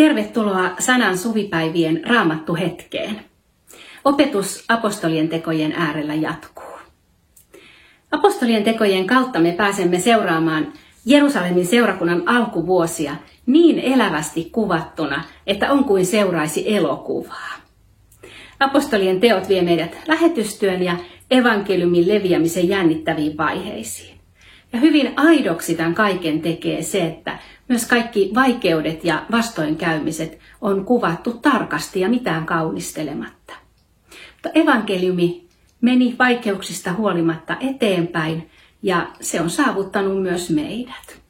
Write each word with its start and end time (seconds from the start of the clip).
Tervetuloa 0.00 0.70
sanan 0.78 1.18
suvipäivien 1.18 2.00
raamattu 2.06 2.54
hetkeen. 2.54 3.20
Opetus 4.04 4.64
apostolien 4.68 5.28
tekojen 5.28 5.72
äärellä 5.72 6.14
jatkuu. 6.14 6.78
Apostolien 8.10 8.64
tekojen 8.64 9.06
kautta 9.06 9.38
me 9.38 9.52
pääsemme 9.52 10.00
seuraamaan 10.00 10.72
Jerusalemin 11.06 11.66
seurakunnan 11.66 12.22
alkuvuosia 12.26 13.16
niin 13.46 13.78
elävästi 13.78 14.44
kuvattuna, 14.52 15.24
että 15.46 15.72
on 15.72 15.84
kuin 15.84 16.06
seuraisi 16.06 16.76
elokuvaa. 16.76 17.50
Apostolien 18.60 19.20
teot 19.20 19.48
vie 19.48 19.62
meidät 19.62 19.96
lähetystyön 20.08 20.82
ja 20.82 20.96
evankeliumin 21.30 22.08
leviämisen 22.08 22.68
jännittäviin 22.68 23.36
vaiheisiin. 23.36 24.19
Ja 24.72 24.80
hyvin 24.80 25.12
aidoksi 25.16 25.74
tämän 25.74 25.94
kaiken 25.94 26.40
tekee 26.40 26.82
se, 26.82 27.06
että 27.06 27.38
myös 27.68 27.86
kaikki 27.86 28.30
vaikeudet 28.34 29.04
ja 29.04 29.22
vastoinkäymiset 29.30 30.38
on 30.60 30.84
kuvattu 30.84 31.32
tarkasti 31.32 32.00
ja 32.00 32.08
mitään 32.08 32.46
kaunistelematta. 32.46 33.54
Mutta 34.32 34.50
evankeliumi 34.54 35.48
meni 35.80 36.16
vaikeuksista 36.18 36.92
huolimatta 36.92 37.56
eteenpäin 37.60 38.50
ja 38.82 39.06
se 39.20 39.40
on 39.40 39.50
saavuttanut 39.50 40.22
myös 40.22 40.50
meidät. 40.50 41.20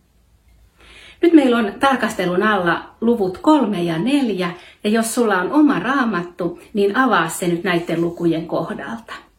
Nyt 1.23 1.33
meillä 1.33 1.59
on 1.59 1.73
tarkastelun 1.81 2.43
alla 2.43 2.95
luvut 3.01 3.39
kolme 3.39 3.83
ja 3.83 3.99
neljä, 3.99 4.51
ja 4.85 4.91
jos 4.91 5.15
sulla 5.15 5.41
on 5.41 5.53
oma 5.53 5.79
raamattu, 5.79 6.61
niin 6.75 6.97
avaa 6.97 7.29
se 7.29 7.49
nyt 7.49 7.65
näiden 7.65 8.01
lukujen 8.01 8.47
kohdalta. 8.47 9.30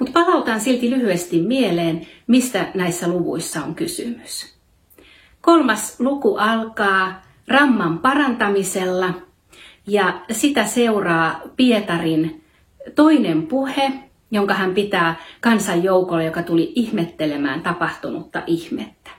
Mutta 0.00 0.12
palautan 0.12 0.60
silti 0.60 0.90
lyhyesti 0.90 1.40
mieleen, 1.42 2.06
mistä 2.26 2.66
näissä 2.74 3.08
luvuissa 3.08 3.64
on 3.64 3.74
kysymys. 3.74 4.54
Kolmas 5.40 6.00
luku 6.00 6.36
alkaa 6.36 7.22
ramman 7.48 7.98
parantamisella 7.98 9.14
ja 9.86 10.20
sitä 10.30 10.64
seuraa 10.64 11.40
Pietarin 11.56 12.44
toinen 12.94 13.46
puhe, 13.46 13.92
jonka 14.30 14.54
hän 14.54 14.74
pitää 14.74 15.14
kansan 15.40 15.84
joukolle, 15.84 16.24
joka 16.24 16.42
tuli 16.42 16.72
ihmettelemään 16.74 17.62
tapahtunutta 17.62 18.42
ihmettä. 18.46 19.10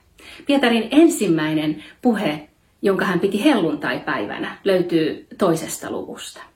Pietarin 0.45 0.87
ensimmäinen 0.91 1.83
puhe, 2.01 2.49
jonka 2.81 3.05
hän 3.05 3.19
piti 3.19 3.43
helluntai-päivänä, 3.43 4.57
löytyy 4.63 5.27
toisesta 5.37 5.91
luvusta. 5.91 6.50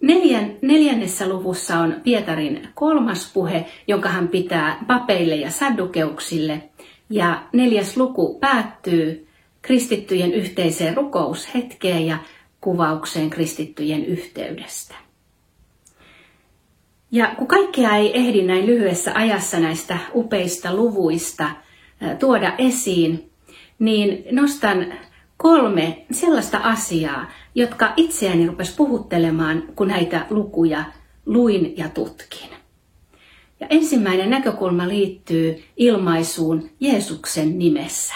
Neljän, 0.00 0.56
neljännessä 0.62 1.28
luvussa 1.28 1.78
on 1.78 1.96
Pietarin 2.04 2.68
kolmas 2.74 3.32
puhe, 3.34 3.66
jonka 3.88 4.08
hän 4.08 4.28
pitää 4.28 4.84
papeille 4.86 5.36
ja 5.36 5.50
saddukeuksille. 5.50 6.62
Ja 7.10 7.42
neljäs 7.52 7.96
luku 7.96 8.38
päättyy 8.38 9.28
kristittyjen 9.62 10.34
yhteiseen 10.34 10.96
rukoushetkeen 10.96 12.06
ja 12.06 12.18
kuvaukseen 12.60 13.30
kristittyjen 13.30 14.04
yhteydestä. 14.04 14.94
Ja 17.10 17.34
kun 17.38 17.46
kaikkea 17.46 17.96
ei 17.96 18.18
ehdi 18.18 18.42
näin 18.42 18.66
lyhyessä 18.66 19.12
ajassa 19.14 19.60
näistä 19.60 19.98
upeista 20.14 20.74
luvuista 20.74 21.50
tuoda 22.18 22.54
esiin, 22.58 23.30
niin 23.78 24.24
nostan 24.30 24.92
kolme 25.42 26.06
sellaista 26.12 26.58
asiaa, 26.58 27.30
jotka 27.54 27.92
itseäni 27.96 28.46
rupes 28.46 28.76
puhuttelemaan, 28.76 29.62
kun 29.76 29.88
näitä 29.88 30.26
lukuja 30.30 30.84
luin 31.26 31.76
ja 31.76 31.88
tutkin. 31.88 32.50
Ja 33.60 33.66
ensimmäinen 33.70 34.30
näkökulma 34.30 34.88
liittyy 34.88 35.64
ilmaisuun 35.76 36.70
Jeesuksen 36.80 37.58
nimessä. 37.58 38.14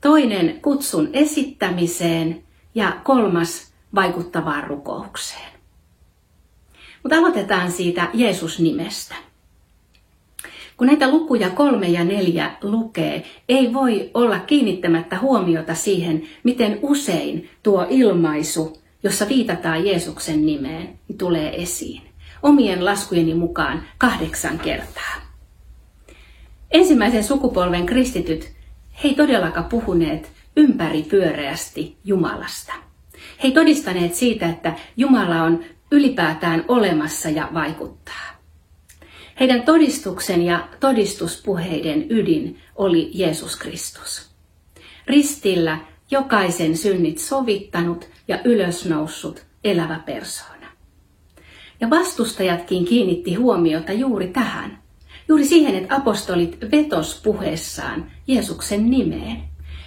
Toinen 0.00 0.60
kutsun 0.62 1.08
esittämiseen 1.12 2.42
ja 2.74 2.92
kolmas 3.04 3.72
vaikuttavaan 3.94 4.64
rukoukseen. 4.64 5.52
Mutta 7.02 7.18
aloitetaan 7.18 7.72
siitä 7.72 8.10
Jeesus-nimestä. 8.14 9.14
Kun 10.76 10.86
näitä 10.86 11.10
lukuja 11.10 11.50
kolme 11.50 11.86
ja 11.86 12.04
neljä 12.04 12.50
lukee, 12.62 13.24
ei 13.48 13.72
voi 13.72 14.10
olla 14.14 14.38
kiinnittämättä 14.38 15.18
huomiota 15.18 15.74
siihen, 15.74 16.22
miten 16.44 16.78
usein 16.82 17.48
tuo 17.62 17.86
ilmaisu, 17.90 18.82
jossa 19.02 19.28
viitataan 19.28 19.86
Jeesuksen 19.86 20.46
nimeen, 20.46 20.98
tulee 21.18 21.62
esiin. 21.62 22.02
Omien 22.42 22.84
laskujeni 22.84 23.34
mukaan 23.34 23.82
kahdeksan 23.98 24.58
kertaa. 24.58 25.14
Ensimmäisen 26.70 27.24
sukupolven 27.24 27.86
kristityt, 27.86 28.52
he 29.04 29.08
ei 29.08 29.14
todellakaan 29.14 29.66
puhuneet 29.66 30.32
ympäripyöreästi 30.56 31.96
Jumalasta. 32.04 32.72
He 33.42 33.48
ei 33.48 33.52
todistaneet 33.52 34.14
siitä, 34.14 34.48
että 34.48 34.74
Jumala 34.96 35.42
on 35.42 35.64
ylipäätään 35.90 36.64
olemassa 36.68 37.30
ja 37.30 37.48
vaikuttaa. 37.54 38.35
Heidän 39.40 39.62
todistuksen 39.62 40.42
ja 40.42 40.68
todistuspuheiden 40.80 42.06
ydin 42.10 42.58
oli 42.76 43.10
Jeesus 43.14 43.56
Kristus. 43.56 44.30
Ristillä 45.06 45.78
jokaisen 46.10 46.76
synnit 46.76 47.18
sovittanut 47.18 48.08
ja 48.28 48.38
ylösnoussut 48.44 49.46
elävä 49.64 50.00
persoona. 50.06 50.66
Ja 51.80 51.90
vastustajatkin 51.90 52.84
kiinnitti 52.84 53.34
huomiota 53.34 53.92
juuri 53.92 54.28
tähän. 54.28 54.78
Juuri 55.28 55.44
siihen, 55.44 55.74
että 55.74 55.96
apostolit 55.96 56.58
vetos 56.72 57.20
puheessaan 57.24 58.10
Jeesuksen 58.26 58.90
nimeen. 58.90 59.42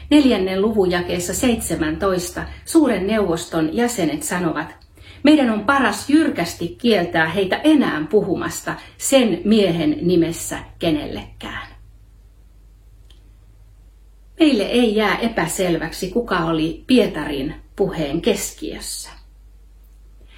Neljännen 0.10 0.62
luvun 0.62 0.92
jakeessa 0.92 1.34
17 1.34 2.44
suuren 2.66 3.08
neuvoston 3.08 3.70
jäsenet 3.74 4.24
sanovat, 4.24 4.76
meidän 5.24 5.50
on 5.50 5.66
paras 5.66 6.10
jyrkästi 6.10 6.68
kieltää 6.68 7.30
heitä 7.30 7.56
enää 7.64 8.06
puhumasta 8.10 8.76
sen 8.98 9.42
miehen 9.44 9.98
nimessä 10.02 10.60
kenellekään. 10.80 11.68
Meille 14.40 14.64
ei 14.64 14.96
jää 14.96 15.18
epäselväksi, 15.18 16.12
kuka 16.12 16.38
oli 16.38 16.84
Pietarin 16.88 17.56
puheen 17.76 18.22
keskiössä. 18.22 19.10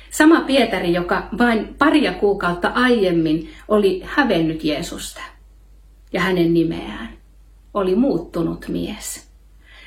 Sama 0.09 0.41
Pietari, 0.41 0.93
joka 0.93 1.27
vain 1.37 1.75
paria 1.77 2.13
kuukautta 2.13 2.67
aiemmin 2.67 3.49
oli 3.67 4.01
hävennyt 4.05 4.63
Jeesusta 4.63 5.21
ja 6.13 6.21
hänen 6.21 6.53
nimeään, 6.53 7.09
oli 7.73 7.95
muuttunut 7.95 8.67
mies. 8.67 9.31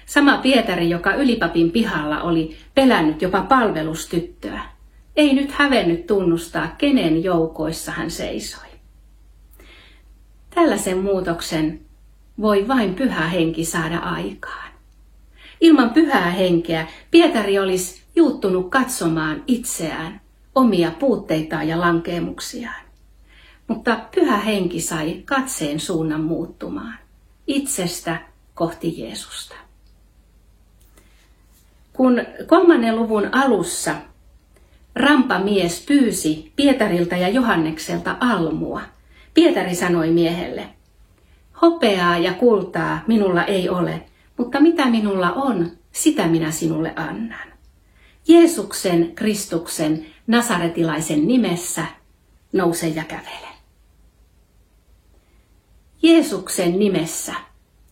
Sama 0.07 0.37
Pietari, 0.37 0.91
joka 0.91 1.15
ylipapin 1.15 1.71
pihalla 1.71 2.23
oli 2.23 2.57
pelännyt 2.75 3.23
jopa 3.23 3.43
palvelustyttöä, 3.43 4.61
ei 5.17 5.35
nyt 5.35 5.53
hävennyt 5.53 6.07
tunnustaa, 6.07 6.75
kenen 6.79 7.25
joukoissa 7.25 7.93
hän 7.93 8.11
seisoi. 8.11 8.69
Tällaisen 10.55 10.99
muutoksen 10.99 11.81
voi 12.41 12.69
vain 12.69 12.95
pyhä 12.95 13.29
henki 13.29 13.65
saada 13.65 13.99
aikaan. 13.99 14.73
Ilman 15.61 15.91
pyhää 15.91 16.31
henkeä 16.31 16.87
Pietari 17.11 17.59
olisi 17.59 18.03
juuttunut 18.17 18.71
katsomaan 18.71 19.43
itseään, 19.47 20.21
omia 20.55 20.91
puutteitaan 20.91 21.69
ja 21.69 21.81
lankeemuksiaan. 21.81 22.85
Mutta 23.69 24.01
pyhä 24.15 24.39
henki 24.39 24.81
sai 24.81 25.23
katseen 25.25 25.81
suunnan 25.81 26.21
muuttumaan, 26.21 26.99
itsestä 27.47 28.21
kohti 28.55 29.01
Jeesusta. 29.01 29.55
Kun 31.93 32.21
kolmannen 32.47 32.97
luvun 32.97 33.29
alussa 33.33 33.95
Rampamies 34.97 35.85
pyysi 35.87 36.53
Pietarilta 36.57 37.17
ja 37.17 37.29
Johannekselta 37.29 38.17
almua. 38.21 38.81
Pietari 39.35 39.75
sanoi 39.75 40.11
miehelle, 40.11 40.69
hopeaa 41.63 42.19
ja 42.19 42.33
kultaa 42.33 43.01
minulla 43.07 43.45
ei 43.45 43.69
ole, 43.69 44.03
mutta 44.37 44.61
mitä 44.61 44.87
minulla 44.87 45.33
on, 45.33 45.71
sitä 45.93 46.27
minä 46.27 46.51
sinulle 46.51 46.93
annan. 46.97 47.49
Jeesuksen, 48.29 49.15
Kristuksen, 49.15 50.07
Nasaretilaisen 50.27 51.29
nimessä 51.29 51.87
nouse 52.53 52.89
ja 52.89 53.05
kävele. 53.05 53.49
Jeesuksen 56.03 56.79
nimessä. 56.79 57.35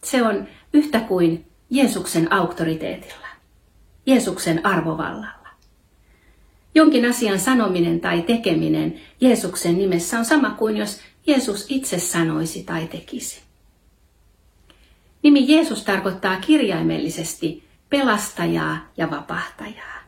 Se 0.04 0.22
on 0.22 0.48
yhtä 0.72 1.00
kuin 1.00 1.46
Jeesuksen 1.70 2.32
auktoriteetilla, 2.32 3.26
Jeesuksen 4.06 4.66
arvovallalla. 4.66 5.41
Jonkin 6.74 7.10
asian 7.10 7.40
sanominen 7.40 8.00
tai 8.00 8.22
tekeminen 8.22 9.00
Jeesuksen 9.20 9.78
nimessä 9.78 10.18
on 10.18 10.24
sama 10.24 10.50
kuin 10.50 10.76
jos 10.76 11.00
Jeesus 11.26 11.66
itse 11.68 11.98
sanoisi 11.98 12.62
tai 12.62 12.86
tekisi. 12.86 13.40
Nimi 15.22 15.52
Jeesus 15.52 15.82
tarkoittaa 15.82 16.36
kirjaimellisesti 16.36 17.64
pelastajaa 17.90 18.78
ja 18.96 19.10
vapahtajaa. 19.10 19.98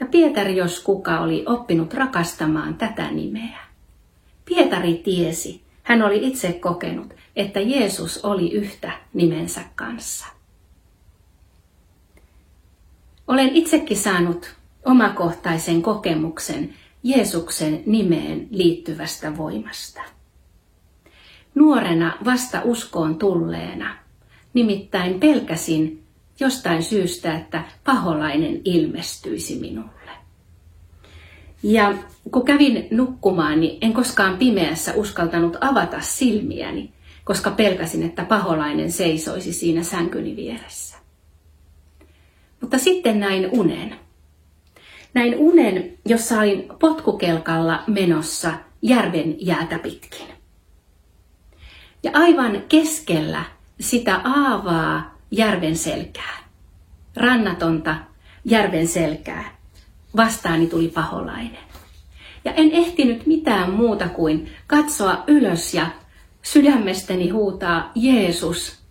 Ja 0.00 0.06
Pietari, 0.06 0.56
jos 0.56 0.80
kuka, 0.80 1.20
oli 1.20 1.44
oppinut 1.46 1.94
rakastamaan 1.94 2.74
tätä 2.74 3.10
nimeä. 3.10 3.58
Pietari 4.44 4.94
tiesi, 4.94 5.62
hän 5.82 6.02
oli 6.02 6.26
itse 6.26 6.52
kokenut, 6.52 7.14
että 7.36 7.60
Jeesus 7.60 8.24
oli 8.24 8.52
yhtä 8.52 8.92
nimensä 9.14 9.60
kanssa. 9.74 10.26
Olen 13.26 13.48
itsekin 13.48 13.96
saanut 13.96 14.55
omakohtaisen 14.86 15.82
kokemuksen 15.82 16.74
Jeesuksen 17.02 17.82
nimeen 17.86 18.48
liittyvästä 18.50 19.36
voimasta. 19.36 20.00
Nuorena 21.54 22.18
vasta 22.24 22.60
uskoon 22.64 23.18
tulleena, 23.18 23.96
nimittäin 24.54 25.20
pelkäsin 25.20 26.02
jostain 26.40 26.82
syystä, 26.82 27.36
että 27.36 27.64
paholainen 27.84 28.60
ilmestyisi 28.64 29.58
minulle. 29.60 30.10
Ja 31.62 31.94
kun 32.32 32.44
kävin 32.44 32.88
nukkumaan, 32.90 33.60
niin 33.60 33.78
en 33.80 33.92
koskaan 33.92 34.38
pimeässä 34.38 34.94
uskaltanut 34.94 35.56
avata 35.60 36.00
silmiäni, 36.00 36.92
koska 37.24 37.50
pelkäsin, 37.50 38.02
että 38.02 38.24
paholainen 38.24 38.92
seisoisi 38.92 39.52
siinä 39.52 39.82
sänkyni 39.82 40.36
vieressä. 40.36 40.96
Mutta 42.60 42.78
sitten 42.78 43.20
näin 43.20 43.48
unen. 43.52 44.05
Näin 45.16 45.34
unen, 45.38 45.98
jossa 46.06 46.40
olin 46.40 46.68
potkukelkalla 46.80 47.82
menossa 47.86 48.50
järven 48.82 49.36
jäätä 49.38 49.78
pitkin. 49.78 50.26
Ja 52.02 52.10
aivan 52.14 52.62
keskellä 52.68 53.44
sitä 53.80 54.20
aavaa 54.24 55.14
järven 55.30 55.76
selkää, 55.76 56.38
rannatonta 57.16 57.96
järven 58.44 58.86
selkää, 58.86 59.56
vastaani 60.16 60.66
tuli 60.66 60.88
paholainen. 60.88 61.64
Ja 62.44 62.52
en 62.52 62.72
ehtinyt 62.72 63.26
mitään 63.26 63.70
muuta 63.70 64.08
kuin 64.08 64.50
katsoa 64.66 65.24
ylös 65.26 65.74
ja 65.74 65.86
sydämestäni 66.42 67.30
huutaa 67.30 67.92
Jeesus. 67.94 68.85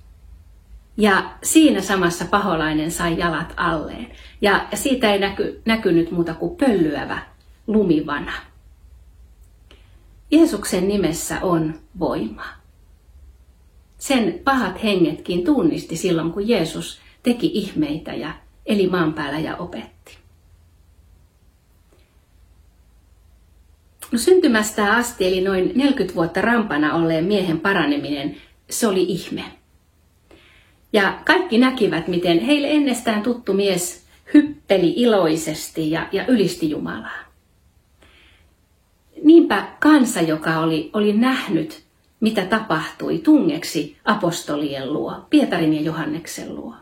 Ja 0.97 1.30
siinä 1.44 1.81
samassa 1.81 2.25
paholainen 2.25 2.92
sai 2.92 3.18
jalat 3.18 3.53
alleen. 3.57 4.12
Ja 4.42 4.68
siitä 4.74 5.13
ei 5.13 5.19
näky, 5.19 5.62
näkynyt 5.65 6.12
muuta 6.12 6.33
kuin 6.33 6.56
pöllyävä 6.56 7.19
lumivana. 7.68 8.33
Jeesuksen 10.31 10.88
nimessä 10.88 11.39
on 11.42 11.80
voima. 12.00 12.45
Sen 13.97 14.39
pahat 14.44 14.83
hengetkin 14.83 15.44
tunnisti 15.45 15.95
silloin, 15.95 16.31
kun 16.31 16.47
Jeesus 16.47 17.00
teki 17.24 17.51
ihmeitä 17.53 18.13
ja 18.13 18.33
eli 18.65 18.88
maan 18.88 19.13
päällä 19.13 19.39
ja 19.39 19.56
opetti. 19.57 20.18
No 24.12 24.19
syntymästä 24.19 24.94
asti, 24.94 25.27
eli 25.27 25.41
noin 25.41 25.71
40 25.75 26.15
vuotta 26.15 26.41
rampana 26.41 26.94
olleen 26.94 27.25
miehen 27.25 27.59
paraneminen, 27.59 28.38
se 28.69 28.88
oli 28.88 29.03
ihme. 29.03 29.44
Ja 30.95 31.19
kaikki 31.25 31.57
näkivät, 31.57 32.07
miten 32.07 32.39
heille 32.39 32.71
ennestään 32.71 33.24
tuttu 33.24 33.53
mies 33.53 34.06
hyppeli 34.33 34.94
iloisesti 34.95 35.92
ja, 35.92 36.07
ja 36.12 36.25
ylisti 36.27 36.69
Jumalaa. 36.69 37.19
Niinpä 39.24 39.68
kansa, 39.80 40.21
joka 40.21 40.59
oli, 40.59 40.89
oli 40.94 41.13
nähnyt, 41.13 41.83
mitä 42.19 42.45
tapahtui, 42.45 43.18
tungeksi 43.19 43.97
apostolien 44.06 44.94
luo, 44.94 45.25
Pietarin 45.30 45.74
ja 45.74 45.81
Johanneksen 45.81 46.56
luo. 46.56 46.75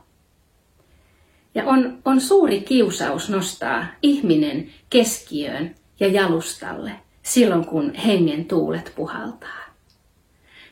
Ja 1.56 1.66
on, 1.66 1.98
on 2.06 2.22
suuri 2.22 2.62
kiusaus 2.62 3.30
nostaa 3.30 3.86
ihminen 4.02 4.70
keskiöön 4.90 5.76
ja 6.00 6.08
jalustalle 6.08 6.92
silloin, 7.24 7.66
kun 7.66 7.94
hengen 7.94 8.46
tuulet 8.46 8.94
puhaltaa. 8.96 9.64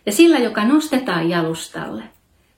Ja 0.05 0.11
sillä, 0.11 0.39
joka 0.39 0.65
nostetaan 0.65 1.29
jalustalle, 1.29 2.03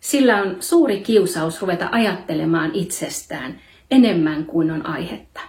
sillä 0.03 0.41
on 0.41 0.57
suuri 0.59 0.99
kiusaus 1.01 1.61
ruveta 1.61 1.89
ajattelemaan 1.91 2.71
itsestään 2.73 3.61
enemmän 3.91 4.45
kuin 4.45 4.71
on 4.71 4.85
aihetta. 4.85 5.41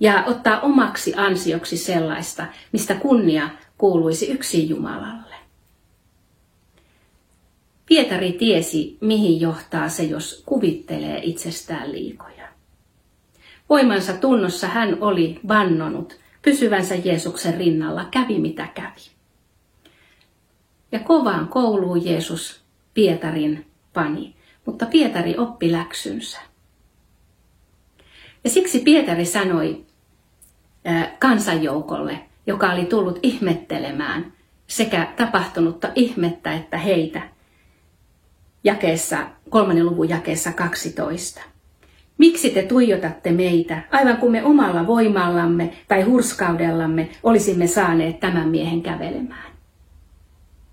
Ja 0.00 0.24
ottaa 0.26 0.60
omaksi 0.60 1.14
ansioksi 1.16 1.76
sellaista, 1.76 2.46
mistä 2.72 2.94
kunnia 2.94 3.50
kuuluisi 3.78 4.30
yksin 4.30 4.68
Jumalalle. 4.68 5.34
Pietari 7.86 8.32
tiesi, 8.32 8.98
mihin 9.00 9.40
johtaa 9.40 9.88
se, 9.88 10.02
jos 10.02 10.42
kuvittelee 10.46 11.20
itsestään 11.22 11.92
liikoja. 11.92 12.48
Voimansa 13.68 14.12
tunnossa 14.12 14.66
hän 14.66 14.98
oli 15.00 15.40
vannonut 15.48 16.18
pysyvänsä 16.42 16.94
Jeesuksen 16.94 17.54
rinnalla, 17.54 18.04
kävi 18.10 18.38
mitä 18.38 18.68
kävi. 18.74 19.10
Ja 20.92 20.98
kovaan 20.98 21.48
kouluun 21.48 22.04
Jeesus 22.04 22.60
Pietarin 22.94 23.69
pani, 23.92 24.34
mutta 24.66 24.86
Pietari 24.86 25.38
oppi 25.38 25.72
läksynsä. 25.72 26.38
Ja 28.44 28.50
siksi 28.50 28.78
Pietari 28.78 29.24
sanoi 29.24 29.84
kansanjoukolle, 31.18 32.18
joka 32.46 32.72
oli 32.72 32.84
tullut 32.84 33.18
ihmettelemään 33.22 34.32
sekä 34.66 35.12
tapahtunutta 35.16 35.88
ihmettä 35.94 36.54
että 36.54 36.78
heitä, 36.78 37.22
jakeessa, 38.64 39.18
kolmannen 39.48 39.86
luvun 39.86 40.08
jakeessa 40.08 40.52
12. 40.52 41.40
Miksi 42.18 42.50
te 42.50 42.62
tuijotatte 42.62 43.32
meitä, 43.32 43.82
aivan 43.90 44.16
kuin 44.16 44.32
me 44.32 44.44
omalla 44.44 44.86
voimallamme 44.86 45.72
tai 45.88 46.02
hurskaudellamme 46.02 47.08
olisimme 47.22 47.66
saaneet 47.66 48.20
tämän 48.20 48.48
miehen 48.48 48.82
kävelemään? 48.82 49.52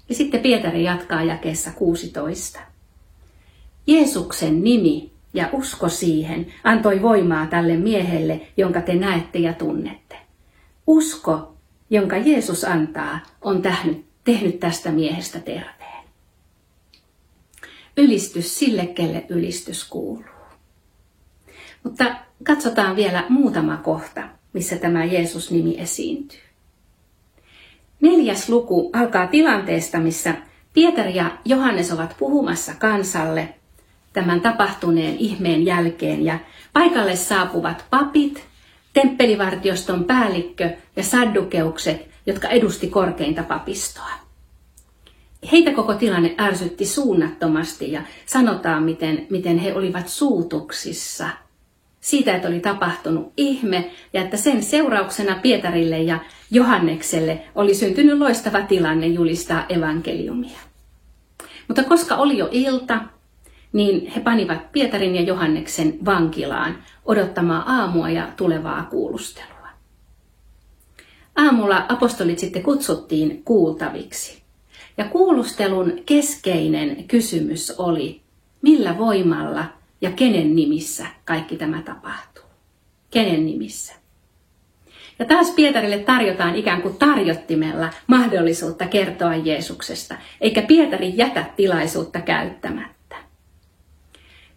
Ja 0.10 0.16
sitten 0.16 0.40
Pietari 0.40 0.84
jatkaa 0.84 1.24
jakeessa 1.24 1.72
16. 1.72 2.60
Jeesuksen 3.88 4.63
nimi 4.63 5.12
ja 5.34 5.50
usko 5.51 5.89
siihen 5.89 6.54
antoi 6.63 7.01
voimaa 7.01 7.48
tälle 7.48 7.78
miehelle, 7.78 8.42
jonka 8.57 8.81
te 8.81 8.95
näette 8.95 9.39
ja 9.39 9.54
tunnette. 9.54 10.18
Usko, 10.88 11.54
jonka 11.89 12.18
Jeesus 12.18 12.63
antaa, 12.63 13.19
on 13.42 13.62
tehnyt, 13.62 14.06
tehnyt 14.24 14.60
tästä 14.60 14.92
miehestä 14.92 15.39
terveen. 15.39 16.04
Ylistys 17.98 18.60
sille, 18.60 18.86
kelle 18.86 19.25
ylistys 19.30 19.84
kuuluu. 19.84 20.24
Mutta 21.83 22.16
katsotaan 22.44 22.95
vielä 22.95 23.25
muutama 23.30 23.78
kohta, 23.78 24.24
missä 24.54 24.75
tämä 24.75 25.06
Jeesus-nimi 25.06 25.80
esiintyy. 25.80 26.40
Neljäs 28.01 28.50
luku 28.50 28.90
alkaa 28.94 29.28
tilanteesta, 29.28 30.00
missä 30.00 30.36
Pietari 30.74 31.16
ja 31.16 31.38
Johannes 31.45 31.92
ovat 31.92 32.16
puhumassa 32.19 32.74
kansalle 32.74 33.56
tämän 34.18 34.42
tapahtuneen 34.42 35.18
ihmeen 35.18 35.66
jälkeen 35.66 36.25
ja 36.25 36.40
paikalle 36.74 37.16
saapuvat 37.16 37.86
papit, 37.90 38.46
temppelivartioston 38.94 40.04
päällikkö 40.04 40.69
ja 40.95 41.04
saddukeukset, 41.04 42.07
jotka 42.26 42.47
edusti 42.47 42.88
korkeinta 42.88 43.44
papistoa. 43.44 44.12
Heitä 45.52 45.71
koko 45.71 45.94
tilanne 45.94 46.36
ärsytti 46.40 46.86
suunnattomasti 46.86 47.92
ja 47.92 48.02
sanotaan, 48.26 48.83
miten, 48.83 49.28
miten 49.30 49.57
he 49.57 49.74
olivat 49.74 50.07
suutuksissa– 50.07 51.30
siitä, 52.02 52.36
että 52.36 52.47
oli 52.47 52.59
tapahtunut 52.59 53.33
ihme 53.38 53.92
ja 54.14 54.21
että 54.21 54.38
sen 54.38 54.64
seurauksena 54.64 55.40
Pietarille 55.42 56.00
ja 56.00 56.19
Johannekselle 56.52 57.44
oli 57.56 57.74
syntynyt 57.74 58.18
loistava 58.18 58.62
tilanne 58.62 59.07
julistaa 59.07 59.66
evankeliumia. 59.69 60.59
Mutta 61.68 61.83
koska 61.83 62.16
oli 62.16 62.38
jo 62.38 62.50
ilta, 62.52 63.00
niin 63.78 64.12
he 64.16 64.19
panivat 64.22 64.72
Pietarin 64.72 65.16
ja 65.16 65.22
Johanneksen 65.22 65.98
vankilaan 66.06 66.78
odottamaan 67.06 67.68
aamua 67.68 68.10
ja 68.10 68.28
tulevaa 68.38 68.84
kuulustelua. 68.84 69.68
Aamulla 71.36 71.86
apostolit 71.90 72.40
sitten 72.40 72.64
kutsuttiin 72.64 73.42
kuultaviksi. 73.46 74.42
Ja 74.98 75.06
kuulustelun 75.06 75.94
keskeinen 76.06 77.04
kysymys 77.07 77.74
oli, 77.78 78.22
millä 78.62 78.98
voimalla 78.98 79.66
ja 80.02 80.12
kenen 80.12 80.56
nimissä 80.56 81.06
kaikki 81.26 81.57
tämä 81.57 81.81
tapahtuu. 81.81 82.44
Kenen 83.12 83.46
nimissä. 83.46 83.94
Ja 85.19 85.26
taas 85.26 85.52
Pietarille 85.52 85.98
tarjotaan 86.00 86.56
ikään 86.56 86.81
kuin 86.81 86.98
tarjottimella 86.98 87.90
mahdollisuutta 88.07 88.88
kertoa 88.88 89.36
Jeesuksesta, 89.36 90.16
eikä 90.42 90.62
Pietari 90.62 91.14
jätä 91.16 91.46
tilaisuutta 91.56 92.22
käyttämättä. 92.22 92.96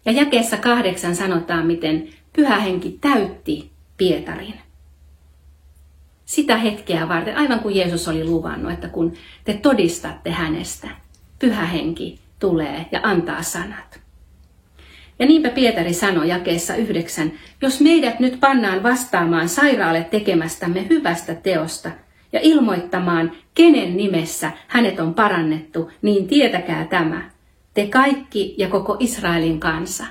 Ja 0.05 0.11
jakeessa 0.11 0.57
kahdeksan 0.57 1.15
sanotaan, 1.15 1.67
miten 1.67 2.07
pyhä 2.33 2.59
henki 2.59 2.97
täytti 3.01 3.71
Pietarin. 3.97 4.53
Sitä 6.25 6.57
hetkeä 6.57 7.07
varten, 7.07 7.37
aivan 7.37 7.59
kuin 7.59 7.75
Jeesus 7.75 8.07
oli 8.07 8.23
luvannut, 8.25 8.71
että 8.71 8.87
kun 8.87 9.13
te 9.43 9.53
todistatte 9.53 10.31
hänestä, 10.31 10.87
pyhä 11.39 11.65
henki 11.65 12.19
tulee 12.39 12.85
ja 12.91 12.99
antaa 13.03 13.43
sanat. 13.43 14.01
Ja 15.19 15.25
niinpä 15.25 15.49
Pietari 15.49 15.93
sanoi 15.93 16.27
jakeessa 16.27 16.75
yhdeksän, 16.75 17.31
jos 17.61 17.81
meidät 17.81 18.19
nyt 18.19 18.39
pannaan 18.39 18.83
vastaamaan 18.83 19.49
sairaalle 19.49 20.03
tekemästämme 20.03 20.85
hyvästä 20.89 21.35
teosta 21.35 21.91
ja 22.33 22.39
ilmoittamaan, 22.43 23.31
kenen 23.53 23.97
nimessä 23.97 24.51
hänet 24.67 24.99
on 24.99 25.13
parannettu, 25.13 25.91
niin 26.01 26.27
tietäkää 26.27 26.85
tämä, 26.85 27.29
te 27.73 27.87
kaikki 27.87 28.55
ja 28.57 28.69
koko 28.69 28.97
Israelin 28.99 29.59
kansa. 29.59 30.05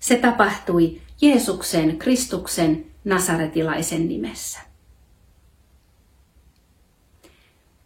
Se 0.00 0.16
tapahtui 0.16 1.00
Jeesuksen, 1.20 1.98
Kristuksen, 1.98 2.86
Nasaretilaisen 3.04 4.08
nimessä. 4.08 4.60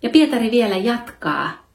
Ja 0.03 0.11
Pietari 0.11 0.51
vielä 0.51 0.77
jatkaa 0.77 1.67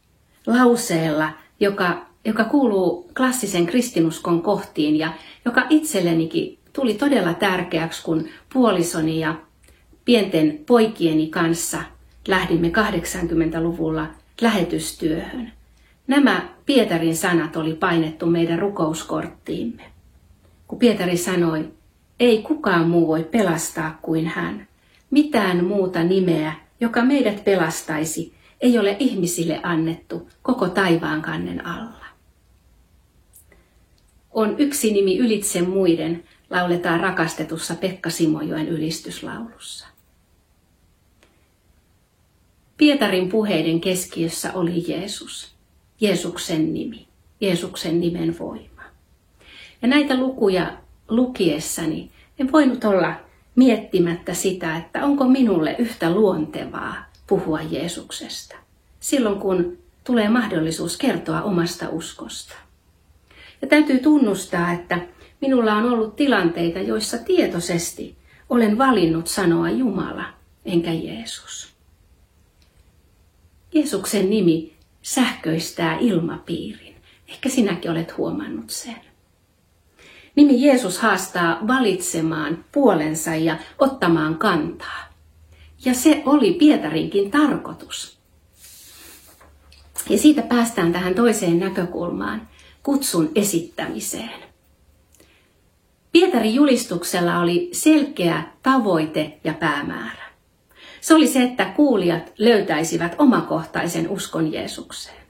lauseella, 0.47 1.29
joka, 1.59 2.05
joka 2.25 2.43
kuuluu 2.43 3.11
klassisen 3.17 3.65
kristinuskon 3.65 4.41
kohtiin 4.41 4.95
ja 4.95 5.13
joka 5.45 5.65
itsellenikin 5.69 6.57
tuli 6.73 6.93
todella 6.93 7.33
tärkeäksi, 7.33 8.03
kun 8.03 8.29
puolisoni 8.53 9.19
ja 9.19 9.35
pienten 10.05 10.59
poikieni 10.65 11.27
kanssa 11.27 11.83
lähdimme 12.27 12.67
80-luvulla 12.67 14.07
lähetystyöhön. 14.41 15.51
Nämä 16.11 16.49
Pietarin 16.65 17.15
sanat 17.15 17.55
oli 17.55 17.73
painettu 17.73 18.25
meidän 18.25 18.59
rukouskorttiimme. 18.59 19.83
Kun 20.67 20.79
Pietari 20.79 21.17
sanoi, 21.17 21.71
ei 22.19 22.41
kukaan 22.41 22.89
muu 22.89 23.07
voi 23.07 23.23
pelastaa 23.23 23.99
kuin 24.01 24.27
hän. 24.27 24.67
Mitään 25.11 25.65
muuta 25.65 26.03
nimeä, 26.03 26.53
joka 26.79 27.01
meidät 27.01 27.43
pelastaisi, 27.43 28.33
ei 28.61 28.79
ole 28.79 28.95
ihmisille 28.99 29.59
annettu 29.63 30.29
koko 30.41 30.69
taivaan 30.69 31.21
kannen 31.21 31.65
alla. 31.65 32.05
On 34.31 34.55
yksi 34.57 34.93
nimi 34.93 35.17
ylitse 35.17 35.61
muiden, 35.61 36.23
lauletaan 36.49 36.99
rakastetussa 36.99 37.75
Pekka 37.75 38.09
Simojoen 38.09 38.67
ylistyslaulussa. 38.67 39.87
Pietarin 42.77 43.29
puheiden 43.29 43.81
keskiössä 43.81 44.53
oli 44.53 44.83
Jeesus, 44.87 45.60
Jeesuksen 46.01 46.73
nimi, 46.73 47.07
Jeesuksen 47.41 47.99
nimen 47.99 48.39
voima. 48.39 48.81
Ja 49.81 49.87
näitä 49.87 50.17
lukuja 50.17 50.77
lukiessani 51.09 52.11
en 52.39 52.51
voinut 52.51 52.83
olla 52.83 53.13
miettimättä 53.55 54.33
sitä, 54.33 54.77
että 54.77 55.05
onko 55.05 55.27
minulle 55.27 55.75
yhtä 55.79 56.11
luontevaa 56.11 56.95
puhua 57.27 57.61
Jeesuksesta 57.61 58.55
silloin, 58.99 59.39
kun 59.39 59.77
tulee 60.03 60.29
mahdollisuus 60.29 60.97
kertoa 60.97 61.41
omasta 61.41 61.89
uskosta. 61.89 62.55
Ja 63.61 63.67
täytyy 63.67 63.99
tunnustaa, 63.99 64.73
että 64.73 64.99
minulla 65.41 65.73
on 65.73 65.85
ollut 65.85 66.15
tilanteita, 66.15 66.79
joissa 66.79 67.17
tietoisesti 67.17 68.15
olen 68.49 68.77
valinnut 68.77 69.27
sanoa 69.27 69.69
Jumala 69.69 70.25
enkä 70.65 70.93
Jeesus. 70.93 71.73
Jeesuksen 73.73 74.29
nimi 74.29 74.73
sähköistää 75.01 75.97
ilmapiirin. 75.99 76.95
Ehkä 77.27 77.49
sinäkin 77.49 77.91
olet 77.91 78.17
huomannut 78.17 78.69
sen. 78.69 79.01
Nimi 80.35 80.65
Jeesus 80.65 80.99
haastaa 80.99 81.59
valitsemaan 81.67 82.65
puolensa 82.71 83.35
ja 83.35 83.57
ottamaan 83.79 84.37
kantaa. 84.37 85.11
Ja 85.85 85.93
se 85.93 86.23
oli 86.25 86.53
Pietarinkin 86.53 87.31
tarkoitus. 87.31 88.17
Ja 90.09 90.17
siitä 90.17 90.41
päästään 90.41 90.93
tähän 90.93 91.15
toiseen 91.15 91.59
näkökulmaan, 91.59 92.47
kutsun 92.83 93.31
esittämiseen. 93.35 94.51
Pietarin 96.11 96.55
julistuksella 96.55 97.39
oli 97.39 97.69
selkeä 97.71 98.43
tavoite 98.63 99.39
ja 99.43 99.53
päämäärä. 99.53 100.20
Se 101.01 101.13
oli 101.13 101.27
se, 101.27 101.43
että 101.43 101.65
kuulijat 101.65 102.33
löytäisivät 102.37 103.15
omakohtaisen 103.17 104.09
uskon 104.09 104.53
Jeesukseen. 104.53 105.21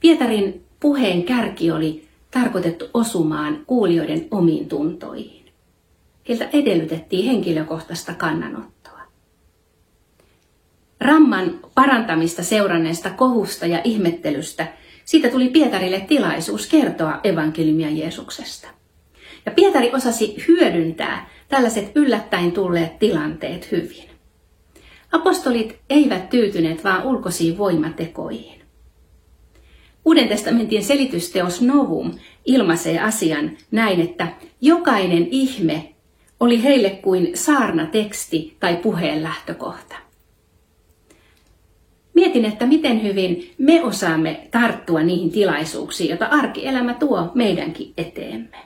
Pietarin 0.00 0.64
puheen 0.80 1.22
kärki 1.22 1.70
oli 1.70 2.08
tarkoitettu 2.30 2.84
osumaan 2.94 3.64
kuulijoiden 3.66 4.28
omiin 4.30 4.68
tuntoihin. 4.68 5.46
Heiltä 6.28 6.48
edellytettiin 6.52 7.26
henkilökohtaista 7.26 8.14
kannanottoa. 8.14 9.00
Ramman 11.00 11.60
parantamista 11.74 12.42
seuranneesta 12.42 13.10
kohusta 13.10 13.66
ja 13.66 13.80
ihmettelystä 13.84 14.66
siitä 15.04 15.28
tuli 15.28 15.48
Pietarille 15.48 16.00
tilaisuus 16.00 16.66
kertoa 16.66 17.20
evankeliumia 17.24 17.90
Jeesuksesta. 17.90 18.68
Ja 19.46 19.52
Pietari 19.52 19.90
osasi 19.92 20.44
hyödyntää 20.48 21.28
tällaiset 21.48 21.92
yllättäen 21.94 22.52
tulleet 22.52 22.98
tilanteet 22.98 23.72
hyvin. 23.72 24.07
Apostolit 25.12 25.78
eivät 25.90 26.28
tyytyneet 26.28 26.84
vaan 26.84 27.06
ulkoisiin 27.06 27.58
voimatekoihin. 27.58 28.62
Uuden 30.04 30.28
testamentin 30.28 30.84
selitysteos 30.84 31.62
Novum 31.62 32.14
ilmaisee 32.46 33.00
asian 33.00 33.50
näin, 33.70 34.00
että 34.00 34.28
jokainen 34.60 35.28
ihme 35.30 35.94
oli 36.40 36.62
heille 36.62 36.90
kuin 36.90 37.30
saarnateksti 37.34 38.56
tai 38.60 38.76
puheen 38.76 39.22
lähtökohta. 39.22 39.96
Mietin, 42.14 42.44
että 42.44 42.66
miten 42.66 43.02
hyvin 43.02 43.54
me 43.58 43.82
osaamme 43.82 44.48
tarttua 44.50 45.02
niihin 45.02 45.30
tilaisuuksiin, 45.30 46.08
joita 46.08 46.26
arkielämä 46.26 46.94
tuo 46.94 47.30
meidänkin 47.34 47.92
eteemme. 47.98 48.56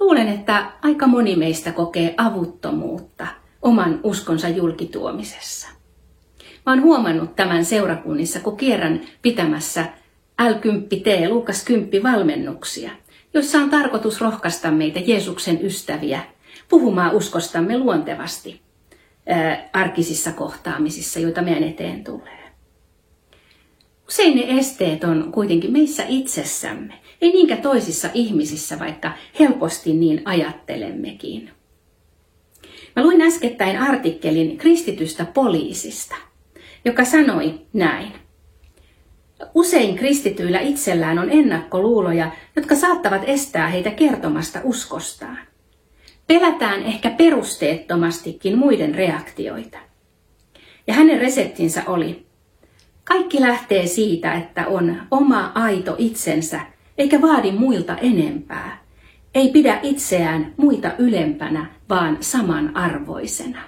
Luulen, 0.00 0.28
että 0.28 0.72
aika 0.82 1.06
moni 1.06 1.36
meistä 1.36 1.72
kokee 1.72 2.14
avuttomuutta 2.16 3.26
oman 3.64 4.00
uskonsa 4.02 4.48
julkituomisessa. 4.48 5.68
Mä 6.66 6.72
oon 6.72 6.82
huomannut 6.82 7.36
tämän 7.36 7.64
seurakunnissa, 7.64 8.40
kun 8.40 8.56
kierrän 8.56 9.00
pitämässä 9.22 9.86
L10T, 10.42 11.28
Luukas 11.28 11.64
10 11.64 12.02
valmennuksia, 12.02 12.90
joissa 13.34 13.58
on 13.58 13.70
tarkoitus 13.70 14.20
rohkaista 14.20 14.70
meitä 14.70 15.00
Jeesuksen 15.00 15.64
ystäviä 15.66 16.20
puhumaan 16.68 17.14
uskostamme 17.14 17.78
luontevasti 17.78 18.60
ää, 19.26 19.68
arkisissa 19.72 20.32
kohtaamisissa, 20.32 21.20
joita 21.20 21.42
meidän 21.42 21.64
eteen 21.64 22.04
tulee. 22.04 22.44
Usein 24.08 24.36
ne 24.36 24.58
esteet 24.58 25.04
on 25.04 25.32
kuitenkin 25.32 25.72
meissä 25.72 26.04
itsessämme, 26.08 26.94
ei 27.20 27.32
niinkään 27.32 27.62
toisissa 27.62 28.08
ihmisissä, 28.14 28.78
vaikka 28.78 29.12
helposti 29.40 29.92
niin 29.92 30.22
ajattelemmekin. 30.24 31.50
Mä 32.96 33.02
luin 33.02 33.22
äskettäin 33.22 33.78
artikkelin 33.78 34.58
kristitystä 34.58 35.24
poliisista, 35.24 36.16
joka 36.84 37.04
sanoi 37.04 37.60
näin. 37.72 38.12
Usein 39.54 39.96
kristityillä 39.96 40.60
itsellään 40.60 41.18
on 41.18 41.30
ennakkoluuloja, 41.30 42.32
jotka 42.56 42.74
saattavat 42.74 43.22
estää 43.26 43.68
heitä 43.68 43.90
kertomasta 43.90 44.60
uskostaan. 44.64 45.38
Pelätään 46.26 46.82
ehkä 46.82 47.10
perusteettomastikin 47.10 48.58
muiden 48.58 48.94
reaktioita. 48.94 49.78
Ja 50.86 50.94
hänen 50.94 51.20
reseptinsä 51.20 51.82
oli, 51.86 52.26
kaikki 53.04 53.40
lähtee 53.40 53.86
siitä, 53.86 54.34
että 54.34 54.66
on 54.66 54.96
oma 55.10 55.52
aito 55.54 55.94
itsensä, 55.98 56.60
eikä 56.98 57.22
vaadi 57.22 57.52
muilta 57.52 57.96
enempää. 57.96 58.83
Ei 59.34 59.48
pidä 59.48 59.80
itseään 59.82 60.54
muita 60.56 60.90
ylempänä, 60.98 61.66
vaan 61.88 62.18
samanarvoisena. 62.20 63.62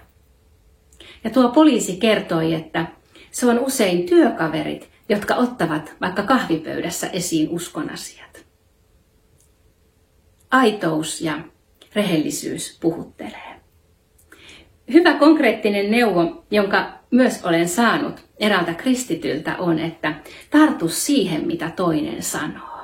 Ja 1.24 1.30
tuo 1.30 1.48
poliisi 1.48 1.96
kertoi, 1.96 2.54
että 2.54 2.86
se 3.30 3.46
on 3.46 3.58
usein 3.58 4.06
työkaverit, 4.06 4.88
jotka 5.08 5.34
ottavat 5.34 5.94
vaikka 6.00 6.22
kahvipöydässä 6.22 7.06
esiin 7.06 7.48
uskonasiat. 7.48 8.46
Aitous 10.50 11.20
ja 11.20 11.38
rehellisyys 11.94 12.78
puhuttelee. 12.80 13.60
Hyvä 14.92 15.14
konkreettinen 15.14 15.90
neuvo, 15.90 16.44
jonka 16.50 16.92
myös 17.10 17.44
olen 17.44 17.68
saanut 17.68 18.24
eräältä 18.38 18.74
kristityltä 18.74 19.56
on, 19.56 19.78
että 19.78 20.14
tartu 20.50 20.88
siihen, 20.88 21.46
mitä 21.46 21.70
toinen 21.70 22.22
sanoo. 22.22 22.75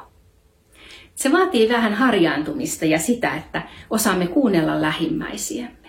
Se 1.14 1.33
vaatii 1.33 1.69
vähän 1.69 1.95
harjaantumista 1.95 2.85
ja 2.85 2.99
sitä, 2.99 3.35
että 3.35 3.62
osaamme 3.90 4.26
kuunnella 4.26 4.83
lähimmäisiämme. 4.83 5.88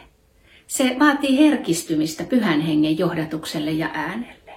Se 0.67 0.95
vaatii 0.99 1.37
herkistymistä 1.37 2.23
pyhän 2.23 2.61
hengen 2.61 2.97
johdatukselle 2.97 3.71
ja 3.71 3.89
äänelle. 3.93 4.51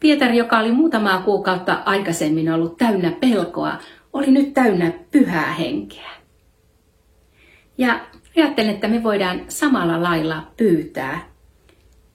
Pietari, 0.00 0.36
joka 0.36 0.58
oli 0.58 0.72
muutamaa 0.72 1.22
kuukautta 1.22 1.82
aikaisemmin 1.84 2.52
ollut 2.52 2.76
täynnä 2.76 3.10
pelkoa, 3.10 3.78
oli 4.12 4.26
nyt 4.26 4.54
täynnä 4.54 4.92
pyhää 5.10 5.52
henkeä. 5.52 6.10
Ja 7.78 8.00
ajattelen, 8.36 8.74
että 8.74 8.88
me 8.88 9.02
voidaan 9.02 9.40
samalla 9.48 10.02
lailla 10.02 10.52
pyytää 10.56 11.28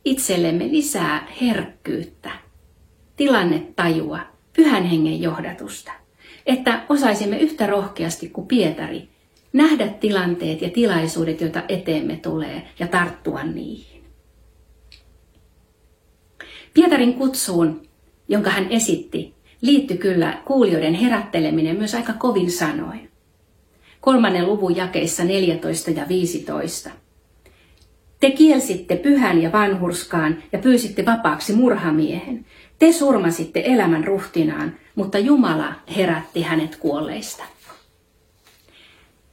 itsellemme 0.05 0.63
lisää 0.63 1.27
herkkyyttä, 1.41 2.31
tilannetajua, 3.15 4.20
pyhän 4.53 4.84
hengen 4.84 5.22
johdatusta 5.22 6.00
että 6.45 6.83
osaisimme 6.89 7.38
yhtä 7.38 7.67
rohkeasti 7.67 8.29
kuin 8.29 8.48
Pietari 8.48 9.10
nähdä 9.53 9.88
tilanteet 9.88 10.62
ja 10.62 10.69
tilaisuudet, 10.69 11.41
joita 11.41 11.63
eteemme 11.69 12.15
tulee, 12.15 12.67
ja 12.79 12.88
tarttua 12.88 13.43
niihin. 13.43 14.03
Pietarin 16.74 17.13
kutsuun, 17.13 17.81
jonka 18.27 18.50
hän 18.50 18.67
esitti, 18.69 19.33
liittyi 19.62 19.98
kyllä 19.98 20.41
kuulijoiden 20.45 20.93
herätteleminen 20.93 21.77
myös 21.77 21.95
aika 21.95 22.13
kovin 22.13 22.51
sanoin. 22.51 23.12
kolmannen 24.01 24.45
luvun 24.45 24.75
jakeissa 24.75 25.24
14 25.24 25.91
ja 25.91 26.07
15. 26.07 26.89
Te 28.19 28.31
kielsitte 28.31 28.95
pyhän 28.95 29.41
ja 29.41 29.51
vanhurskaan 29.51 30.43
ja 30.51 30.60
pyysitte 30.60 31.05
vapaaksi 31.05 31.53
murhamiehen. 31.53 32.45
Te 32.79 32.91
surmasitte 32.91 33.63
elämän 33.65 34.03
ruhtinaan, 34.03 34.75
mutta 34.95 35.19
Jumala 35.19 35.74
herätti 35.95 36.41
hänet 36.41 36.75
kuolleista. 36.75 37.43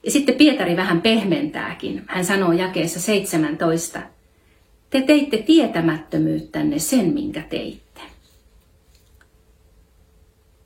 Ja 0.05 0.11
sitten 0.11 0.35
Pietari 0.35 0.77
vähän 0.77 1.03
pehmentääkin. 1.03 2.05
Hän 2.07 2.25
sanoo 2.25 2.53
jakeessa 2.53 3.01
17. 3.01 4.01
Te 4.91 5.01
teitte 5.01 5.37
tietämättömyyttänne 5.37 6.79
sen, 6.79 7.15
minkä 7.15 7.43
teitte. 7.43 8.01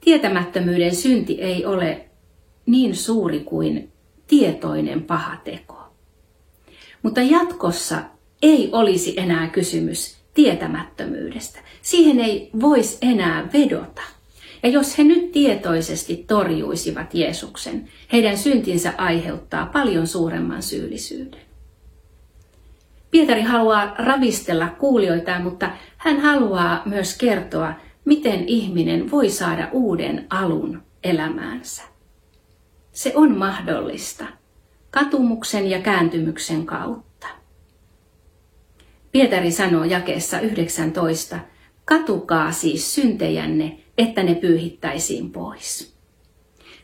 Tietämättömyyden 0.01 0.95
synti 0.95 1.41
ei 1.41 1.67
ole 1.67 2.05
niin 2.67 2.97
suuri 2.97 3.41
kuin 3.41 3.93
tietoinen 4.27 5.03
paha 5.03 5.37
teko. 5.37 5.83
Mutta 7.03 7.23
jatkossa 7.23 8.03
ei 8.43 8.69
olisi 8.73 9.15
enää 9.21 9.49
kysymys 9.49 10.17
tietämättömyydestä. 10.35 11.61
Siihen 11.83 12.21
ei 12.21 12.51
voisi 12.61 12.99
enää 13.03 13.49
vedota. 13.53 14.03
Ja 14.63 14.69
jos 14.69 14.99
he 14.99 15.05
nyt 15.05 15.33
tietoisesti 15.33 16.25
torjuisivat 16.27 17.15
Jeesuksen, 17.15 17.89
heidän 18.13 18.39
syntinsä 18.39 18.93
aiheuttaa 18.99 19.67
paljon 19.67 20.07
suuremman 20.07 20.63
syyllisyyden. 20.63 21.41
Pietari 23.11 23.43
haluaa 23.43 23.95
ravistella 23.99 24.69
kuulijoitaan, 24.69 25.43
mutta 25.43 25.71
hän 25.97 26.21
haluaa 26.21 26.83
myös 26.85 27.19
kertoa, 27.19 27.75
miten 28.05 28.45
ihminen 28.49 29.11
voi 29.11 29.31
saada 29.31 29.69
uuden 29.73 30.27
alun 30.31 30.83
elämäänsä. 31.05 31.83
Se 32.93 33.13
on 33.15 33.37
mahdollista 33.39 34.27
katumuksen 34.91 35.71
ja 35.71 35.81
kääntymyksen 35.81 36.67
kautta. 36.67 37.27
Pietari 39.13 39.51
sanoo 39.51 39.85
jakeessa 39.85 40.41
19, 40.41 41.39
katukaa 41.85 42.53
siis 42.53 42.95
syntejänne, 42.95 43.79
että 44.03 44.23
ne 44.23 44.35
pyyhittäisiin 44.35 45.31
pois. 45.31 45.95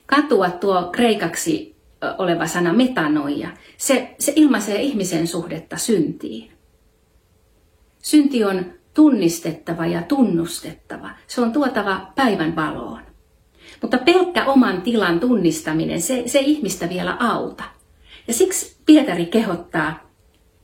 Katua 0.07 0.51
tuo 0.51 0.89
kreikaksi 0.93 1.77
oleva 2.19 2.47
sana 2.47 2.73
metanoia. 2.73 3.49
Se, 3.77 4.15
se 4.19 4.33
ilmaisee 4.37 4.83
ihmisen 4.83 5.27
suhdetta 5.27 5.77
syntiin. 5.77 6.53
Synti 8.03 8.45
on 8.45 8.65
tunnistettava 8.95 9.87
ja 9.87 10.03
tunnustettava. 10.03 11.11
Se 11.27 11.41
on 11.41 11.53
tuotava 11.53 12.13
päivän 12.15 12.57
valoon. 12.57 13.01
Mutta 13.83 13.99
pelkkä 13.99 14.45
oman 14.45 14.83
tilan 14.83 15.21
tunnistaminen, 15.21 16.03
se, 16.03 16.23
se 16.27 16.39
ihmistä 16.39 16.89
vielä 16.89 17.17
auta. 17.21 17.65
Ja 18.29 18.35
siksi 18.35 18.77
Pietari 18.87 19.27
kehottaa, 19.27 20.11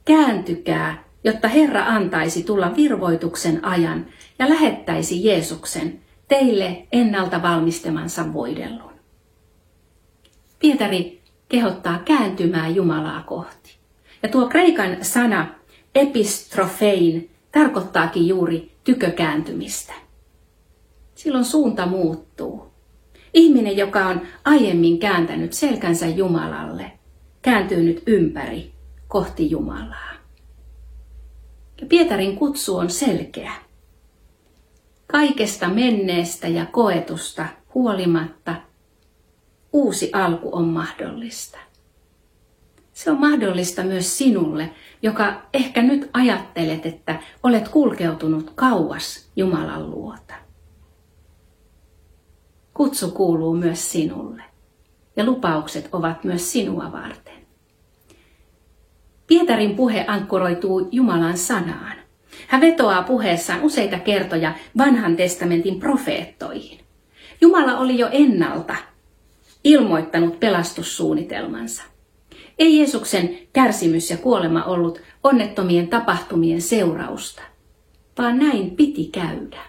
kääntykää, 0.04 1.04
jotta 1.25 1.49
Herra 1.49 1.84
antaisi 1.87 2.42
tulla 2.42 2.76
virvoituksen 2.76 3.64
ajan 3.64 4.06
ja 4.38 4.49
lähettäisi 4.49 5.25
Jeesuksen 5.25 6.03
teille 6.28 6.87
ennalta 6.93 7.43
valmistamansa 7.43 8.33
voidellun. 8.33 8.93
Pietari 10.59 11.23
kehottaa 11.49 11.99
kääntymään 11.99 12.75
Jumalaa 12.75 13.23
kohti. 13.23 13.76
Ja 14.23 14.28
tuo 14.28 14.49
kreikan 14.49 14.97
sana 15.02 15.54
epistrofein 15.95 17.31
tarkoittaakin 17.52 18.28
juuri 18.28 18.76
tykökääntymistä. 18.85 19.93
Silloin 21.14 21.45
suunta 21.45 21.87
muuttuu. 21.87 22.75
Ihminen, 23.35 23.76
joka 23.76 24.07
on 24.07 24.21
aiemmin 24.45 24.99
kääntänyt 24.99 25.52
selkänsä 25.52 26.07
Jumalalle, 26.07 26.93
kääntyy 27.43 27.83
nyt 27.83 28.02
ympäri 28.07 28.73
kohti 29.09 29.50
Jumalaa. 29.50 30.14
Ja 31.80 31.87
Pietarin 31.87 32.37
kutsu 32.37 32.76
on 32.76 32.91
selkeä. 32.91 33.52
Kaikesta 35.06 35.69
menneestä 35.69 36.49
ja 36.49 36.67
koetusta 36.67 37.47
huolimatta 37.75 38.54
uusi 39.73 40.10
alku 40.12 40.49
on 40.52 40.64
mahdollista. 40.64 41.58
Se 42.93 43.10
on 43.10 43.21
mahdollista 43.21 43.82
myös 43.82 44.19
sinulle, 44.19 44.71
joka 45.02 45.43
ehkä 45.54 45.82
nyt 45.82 46.10
ajattelet, 46.12 46.86
että 46.86 47.21
olet 47.43 47.69
kulkeutunut 47.69 48.52
kauas 48.54 49.30
Jumalan 49.36 49.90
luota. 49.90 50.34
Kutsu 52.75 53.10
kuuluu 53.10 53.56
myös 53.56 53.93
sinulle 53.93 54.43
ja 55.17 55.25
lupaukset 55.25 55.88
ovat 55.93 56.25
myös 56.25 56.52
sinua 56.52 56.93
varten. 56.93 57.47
Pietarin 59.26 59.76
puhe 59.76 60.04
ankkuroituu 60.08 60.88
Jumalan 60.93 61.38
sanaan. 61.38 62.03
Hän 62.49 62.60
vetoaa 62.60 63.02
puheessaan 63.02 63.62
useita 63.62 63.99
kertoja 63.99 64.54
vanhan 64.78 65.16
testamentin 65.16 65.80
profeettoihin. 65.80 66.78
Jumala 67.40 67.78
oli 67.78 67.99
jo 67.99 68.08
ennalta 68.12 68.76
ilmoittanut 69.64 70.40
pelastussuunnitelmansa. 70.40 71.82
Ei 72.58 72.78
Jeesuksen 72.78 73.38
kärsimys 73.52 74.10
ja 74.10 74.16
kuolema 74.16 74.64
ollut 74.64 75.00
onnettomien 75.23 75.88
tapahtumien 75.88 76.62
seurausta, 76.62 77.42
vaan 78.18 78.38
näin 78.38 78.70
piti 78.70 79.04
käydä. 79.04 79.60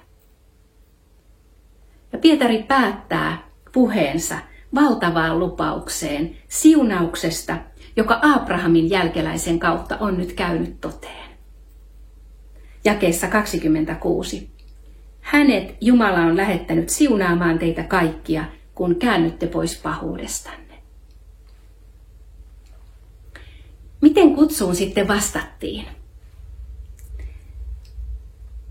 Ja 2.13 2.19
Pietari 2.19 2.63
päättää 2.63 3.49
puheensa 3.71 4.35
valtavaan 4.75 5.39
lupaukseen 5.39 6.37
siunauksesta, 6.47 7.57
joka 7.95 8.19
Abrahamin 8.21 8.89
jälkeläisen 8.89 9.59
kautta 9.59 9.97
on 9.99 10.17
nyt 10.17 10.33
käynyt 10.33 10.81
toteen. 10.81 11.24
Jakeessa 12.85 13.27
26. 13.27 14.49
Hänet 15.21 15.77
Jumala 15.81 16.19
on 16.19 16.37
lähettänyt 16.37 16.89
siunaamaan 16.89 17.59
teitä 17.59 17.83
kaikkia, 17.83 18.45
kun 18.75 18.95
käännytte 18.95 19.47
pois 19.47 19.81
pahuudestanne. 19.81 20.73
Miten 24.01 24.35
kutsuun 24.35 24.75
sitten 24.75 25.07
vastattiin? 25.07 25.85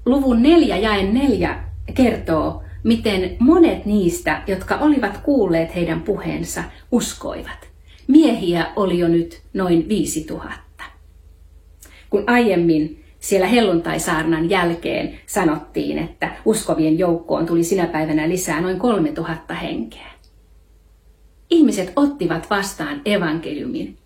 Luvun 0.06 0.42
neljä 0.42 0.76
jae 0.76 1.02
neljä 1.12 1.64
kertoo, 1.94 2.62
miten 2.82 3.36
monet 3.38 3.86
niistä, 3.86 4.42
jotka 4.46 4.76
olivat 4.76 5.18
kuulleet 5.18 5.74
heidän 5.74 6.02
puheensa, 6.02 6.64
uskoivat. 6.92 7.68
Miehiä 8.08 8.72
oli 8.76 8.98
jo 8.98 9.08
nyt 9.08 9.42
noin 9.54 9.88
viisi 9.88 10.24
tuhatta. 10.24 10.84
Kun 12.10 12.24
aiemmin 12.26 13.03
siellä 13.24 13.46
helluntaisaarnan 13.46 14.50
jälkeen 14.50 15.20
sanottiin, 15.26 15.98
että 15.98 16.36
uskovien 16.44 16.98
joukkoon 16.98 17.46
tuli 17.46 17.64
sinä 17.64 17.86
päivänä 17.86 18.28
lisää 18.28 18.60
noin 18.60 18.78
kolme 18.78 19.12
tuhatta 19.12 19.54
henkeä. 19.54 20.10
Ihmiset 21.50 21.92
ottivat 21.96 22.50
vastaan 22.50 23.00
evankeliumin. 23.04 23.96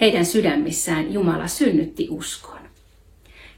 Heidän 0.00 0.26
sydämissään 0.26 1.12
Jumala 1.12 1.46
synnytti 1.46 2.06
uskon. 2.10 2.58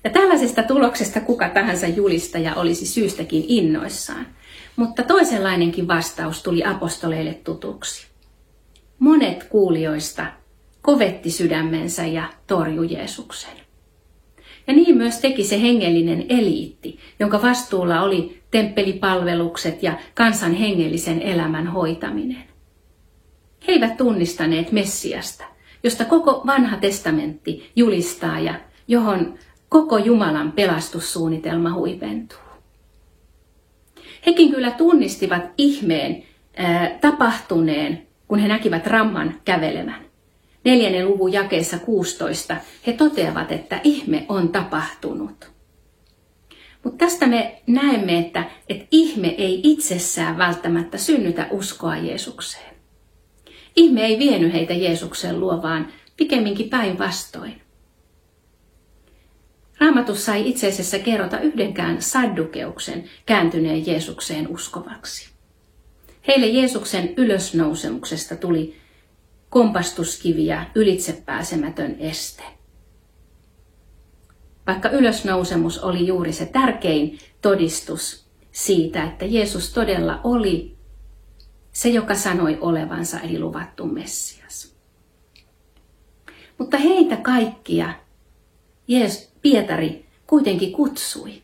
Ja 0.04 0.11
tällaisesta 0.11 0.62
tuloksesta 0.62 1.20
kuka 1.20 1.48
tahansa 1.48 1.87
julistaja 1.87 2.54
olisi 2.54 2.87
syystäkin 2.87 3.44
innoissaan. 3.48 4.26
Mutta 4.76 5.02
toisenlainenkin 5.02 5.88
vastaus 5.88 6.42
tuli 6.42 6.64
apostoleille 6.64 7.35
tutuksi. 7.35 8.06
Monet 8.98 9.44
kuulijoista 9.44 10.26
kovetti 10.83 11.30
sydämensä 11.30 12.06
ja 12.06 12.24
torju 12.46 12.83
Jeesuksen. 12.83 13.69
Ja 14.70 14.76
niin 14.76 14.96
myös 14.96 15.18
teki 15.18 15.44
se 15.44 15.62
hengellinen 15.62 16.26
eliitti, 16.28 16.98
jonka 17.20 17.42
vastuulla 17.42 18.02
oli 18.02 18.42
temppelipalvelukset 18.50 19.83
ja 19.83 19.98
kansan 20.14 20.54
hengellisen 20.54 21.22
elämän 21.22 21.66
hoitaminen. 21.66 22.44
He 23.68 23.72
eivät 23.72 23.96
tunnistaneet 23.96 24.72
Messiasta, 24.72 25.44
josta 25.85 26.04
koko 26.04 26.42
vanha 26.46 26.76
testamentti 26.76 27.70
julistaa 27.76 28.40
ja 28.40 28.54
johon 28.88 29.35
koko 29.68 29.98
Jumalan 29.98 30.52
pelastussuunnitelma 30.52 31.72
huipentuu. 31.72 32.38
Hekin 34.26 34.50
kyllä 34.50 34.70
tunnistivat 34.70 35.42
ihmeen 35.59 36.22
ää, 36.56 36.98
tapahtuneen, 37.00 38.06
kun 38.28 38.38
he 38.38 38.48
näkivät 38.48 38.87
ramman 38.87 39.35
kävelemän. 39.44 40.10
Neljännen 40.64 41.09
luvun 41.09 41.33
jakeessa 41.33 41.79
16 41.79 42.57
he 42.87 42.92
toteavat, 42.92 43.53
että 43.53 43.81
ihme 43.85 44.27
on 44.29 44.49
tapahtunut. 44.49 45.51
Mutta 46.85 47.05
tästä 47.05 47.27
me 47.27 47.62
näemme, 47.66 48.18
että, 48.18 48.44
että 48.68 48.87
ihme 48.90 49.29
ei 49.29 49.61
itsessään 49.64 50.38
välttämättä 50.38 50.99
synnytä 50.99 51.46
uskoa 51.51 51.96
Jeesukseen. 51.96 52.75
Ihme 53.77 54.07
ei 54.07 54.18
vienyt 54.18 54.53
heitä 54.53 54.75
Jeesuksen 54.75 55.40
luo, 55.40 55.62
vaan 55.62 55.92
pikemminkin 56.16 56.70
päinvastoin. 56.70 57.61
Raamatussa 59.81 60.35
ei 60.35 60.49
itse 60.49 60.68
asiassa 60.68 60.99
kerrota 60.99 61.40
yhdenkään 61.40 62.03
saddukeuksen 62.03 63.05
kääntyneen 63.27 63.87
Jeesukseen 63.87 64.49
uskovaksi. 64.49 65.31
Heille 66.29 66.46
Jeesuksen 66.46 67.14
ylösnousemuksesta 67.16 68.37
tuli 68.37 68.80
kompastuskivi 69.51 70.47
ja 70.47 70.67
ylitsepääsemätön 70.75 71.97
este. 71.99 72.43
Vaikka 74.67 74.89
ylösnousemus 74.89 75.79
oli 75.79 76.07
juuri 76.07 76.33
se 76.33 76.47
tärkein 76.47 77.19
todistus 77.43 78.31
siitä, 78.53 79.05
että 79.05 79.25
Jeesus 79.25 79.73
todella 79.73 80.21
oli 80.25 80.77
se, 81.73 81.89
joka 81.89 82.15
sanoi 82.15 82.59
olevansa 82.61 83.21
eli 83.21 83.39
luvattu 83.39 83.87
Messias. 83.87 84.75
Mutta 86.59 86.77
heitä 86.77 87.17
kaikkia 87.17 87.95
Jees, 88.89 89.33
Pietari 89.43 90.07
kuitenkin 90.27 90.73
kutsui. 90.73 91.43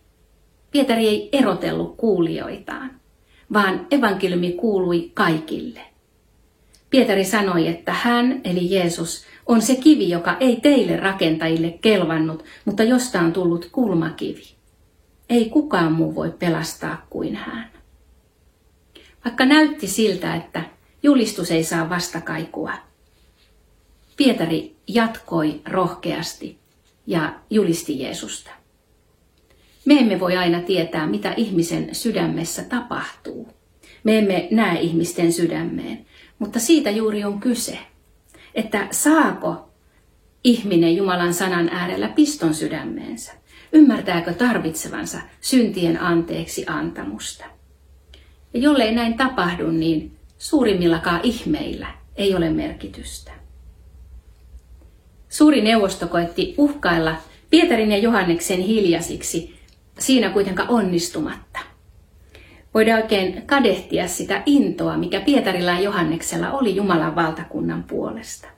Pietari 0.71 1.09
ei 1.09 1.29
erotellut 1.33 1.97
kuulijoitaan, 1.97 3.01
vaan 3.53 3.87
evankeliumi 3.91 4.53
kuului 4.53 5.11
kaikille. 5.15 5.96
Pietari 6.91 7.25
sanoi, 7.25 7.69
että 7.69 7.93
hän, 7.93 8.41
eli 8.45 8.71
Jeesus, 8.75 9.25
on 9.47 9.63
se 9.63 9.77
kivi, 9.77 10.11
joka 10.11 10.37
ei 10.41 10.61
teille 10.61 10.97
rakentajille 10.97 11.79
kelvannut, 11.81 12.45
mutta 12.65 12.83
josta 12.83 13.21
on 13.21 13.33
tullut 13.33 13.69
kulmakivi. 13.73 14.45
Ei 15.31 15.49
kukaan 15.51 15.93
muu 15.93 16.15
voi 16.15 16.31
pelastaa 16.39 17.07
kuin 17.11 17.37
hän. 17.37 17.71
Vaikka 19.25 19.45
näytti 19.45 19.87
siltä, 19.87 20.35
että 20.37 20.65
julistus 21.03 21.51
ei 21.51 21.65
saa 21.65 21.91
vastakaikua, 21.91 22.73
Pietari 24.17 24.77
jatkoi 24.87 25.61
rohkeasti 25.67 26.59
ja 27.07 27.35
julisti 27.51 28.01
Jeesusta. 28.01 28.51
Me 29.85 29.95
emme 29.95 30.21
voi 30.21 30.37
aina 30.37 30.61
tietää, 30.61 31.07
mitä 31.07 31.35
ihmisen 31.37 31.95
sydämessä 31.95 32.63
tapahtuu. 32.63 33.49
Me 34.05 34.19
emme 34.19 34.49
näe 34.51 34.81
ihmisten 34.81 35.33
sydämeen, 35.33 36.07
mutta 36.39 36.59
siitä 36.59 36.91
juuri 36.91 37.25
on 37.25 37.41
kyse, 37.41 37.79
että 38.55 38.89
saako 38.91 39.69
ihminen 40.45 40.97
Jumalan 40.97 41.35
sanan 41.35 41.69
äärellä 41.69 42.09
piston 42.09 42.55
sydämeensä. 42.55 43.33
Ymmärtääkö 43.73 44.35
tarvitsevansa 44.35 45.19
syntien 45.41 46.03
anteeksi 46.03 46.65
antamusta? 46.67 47.45
Ja 48.55 48.61
jollei 48.61 48.95
näin 48.95 49.17
tapahdu, 49.17 49.71
niin 49.71 50.17
suurimmillakaan 50.39 51.21
ihmeillä 51.23 51.87
ei 52.17 52.35
ole 52.35 52.51
merkitystä. 52.51 53.33
Suuri 55.29 55.61
neuvosto 55.61 56.07
koetti 56.07 56.55
uhkailla 56.59 57.17
Pietarin 57.51 57.93
ja 57.93 57.99
Johanneksen 57.99 58.61
hiljaisiksi, 58.61 59.57
siinä 59.99 60.31
kuitenkaan 60.31 60.69
onnistumatta. 60.69 61.59
Voidaan 62.77 63.03
oikein 63.03 63.43
kadehtia 63.47 64.09
sitä 64.09 64.43
intoa, 64.47 64.97
mikä 64.97 65.21
Pietarilla 65.21 65.71
ja 65.71 65.81
Johanneksella 65.81 66.53
oli 66.53 66.77
Jumalan 66.77 67.17
valtakunnan 67.17 67.85
puolesta. 67.85 68.49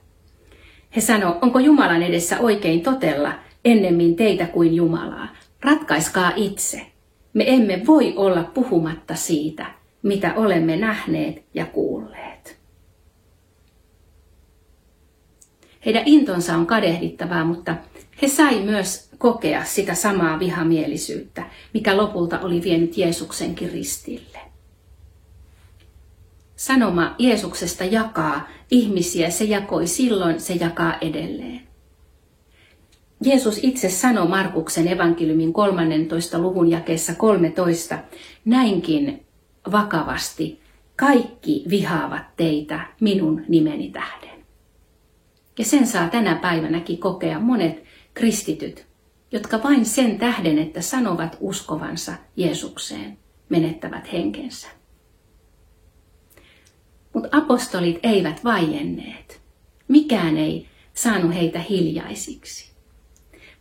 He 0.95 1.01
sanoo, 1.01 1.39
onko 1.41 1.59
Jumalan 1.59 2.03
edessä 2.03 2.39
oikein 2.39 2.81
totella 2.81 3.33
ennemmin 3.65 4.15
teitä 4.15 4.45
kuin 4.45 4.75
Jumalaa. 4.75 5.27
Ratkaiskaa 5.61 6.31
itse. 6.35 6.81
Me 7.33 7.43
emme 7.47 7.81
voi 7.87 8.13
olla 8.15 8.43
puhumatta 8.43 9.15
siitä, 9.15 9.65
mitä 10.03 10.33
olemme 10.35 10.75
nähneet 10.75 11.43
ja 11.53 11.65
kuulleet. 11.65 12.59
Heidän 15.85 16.03
intonsa 16.05 16.55
on 16.55 16.65
kadehdittavaa, 16.65 17.45
mutta 17.45 17.75
he 18.21 18.27
sai 18.27 18.61
myös 18.61 19.08
kokea 19.19 19.65
sitä 19.65 19.93
samaa 19.93 20.39
vihamielisyyttä, 20.39 21.43
mikä 21.73 21.97
lopulta 21.97 22.39
oli 22.39 22.63
vienyt 22.63 22.97
Jeesuksenkin 22.97 23.71
ristille. 23.71 24.39
Sanoma 26.55 27.15
Jeesuksesta 27.19 27.83
jakaa 27.83 28.47
ihmisiä, 28.71 29.29
se 29.29 29.43
jakoi 29.43 29.87
silloin, 29.87 30.39
se 30.39 30.53
jakaa 30.53 30.97
edelleen. 31.01 31.61
Jeesus 33.23 33.59
itse 33.63 33.89
sanoi 33.89 34.27
Markuksen 34.27 34.87
evankeliumin 34.87 35.53
13. 35.53 36.39
luvun 36.39 36.71
jakeessa 36.71 37.15
13 37.15 37.97
näinkin 38.45 39.25
vakavasti, 39.71 40.59
kaikki 40.95 41.63
vihaavat 41.69 42.35
teitä 42.37 42.79
minun 42.99 43.45
nimeni 43.47 43.89
tähden. 43.89 44.39
Ja 45.57 45.65
sen 45.65 45.87
saa 45.87 46.09
tänä 46.09 46.35
päivänäkin 46.35 46.97
kokea 46.97 47.39
monet 47.39 47.83
kristityt, 48.13 48.88
jotka 49.31 49.63
vain 49.63 49.85
sen 49.85 50.19
tähden, 50.19 50.59
että 50.59 50.81
sanovat 50.81 51.37
uskovansa 51.39 52.13
Jeesukseen, 52.35 53.17
menettävät 53.49 54.11
henkensä. 54.13 54.67
Mutta 57.13 57.29
apostolit 57.31 57.99
eivät 58.03 58.43
vaienneet. 58.43 59.41
Mikään 59.87 60.37
ei 60.37 60.67
saanut 60.93 61.33
heitä 61.33 61.59
hiljaisiksi. 61.59 62.71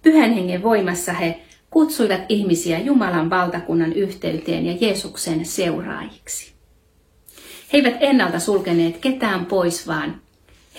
Pyhän 0.02 0.32
hengen 0.32 0.62
voimassa 0.62 1.12
he 1.12 1.42
kutsuivat 1.70 2.20
ihmisiä 2.28 2.78
Jumalan 2.78 3.30
valtakunnan 3.30 3.92
yhteyteen 3.92 4.66
ja 4.66 4.76
Jeesuksen 4.80 5.46
seuraajiksi. 5.46 6.52
He 7.72 7.78
eivät 7.78 7.96
ennalta 8.00 8.38
sulkeneet 8.38 8.96
ketään 8.96 9.46
pois, 9.46 9.86
vaan 9.86 10.20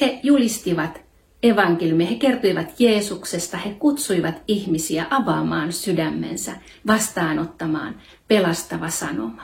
he 0.02 0.20
julistivat 0.24 1.02
evankeliumia, 1.44 2.08
he 2.08 2.16
kertoivat 2.16 2.80
Jeesuksesta, 2.80 3.58
he 3.58 3.74
kutsuivat 3.74 4.36
ihmisiä 4.48 5.06
avaamaan 5.10 5.74
sydämensä, 5.74 6.56
vastaanottamaan 6.88 8.02
pelastava 8.28 8.90
sanoma. 8.90 9.44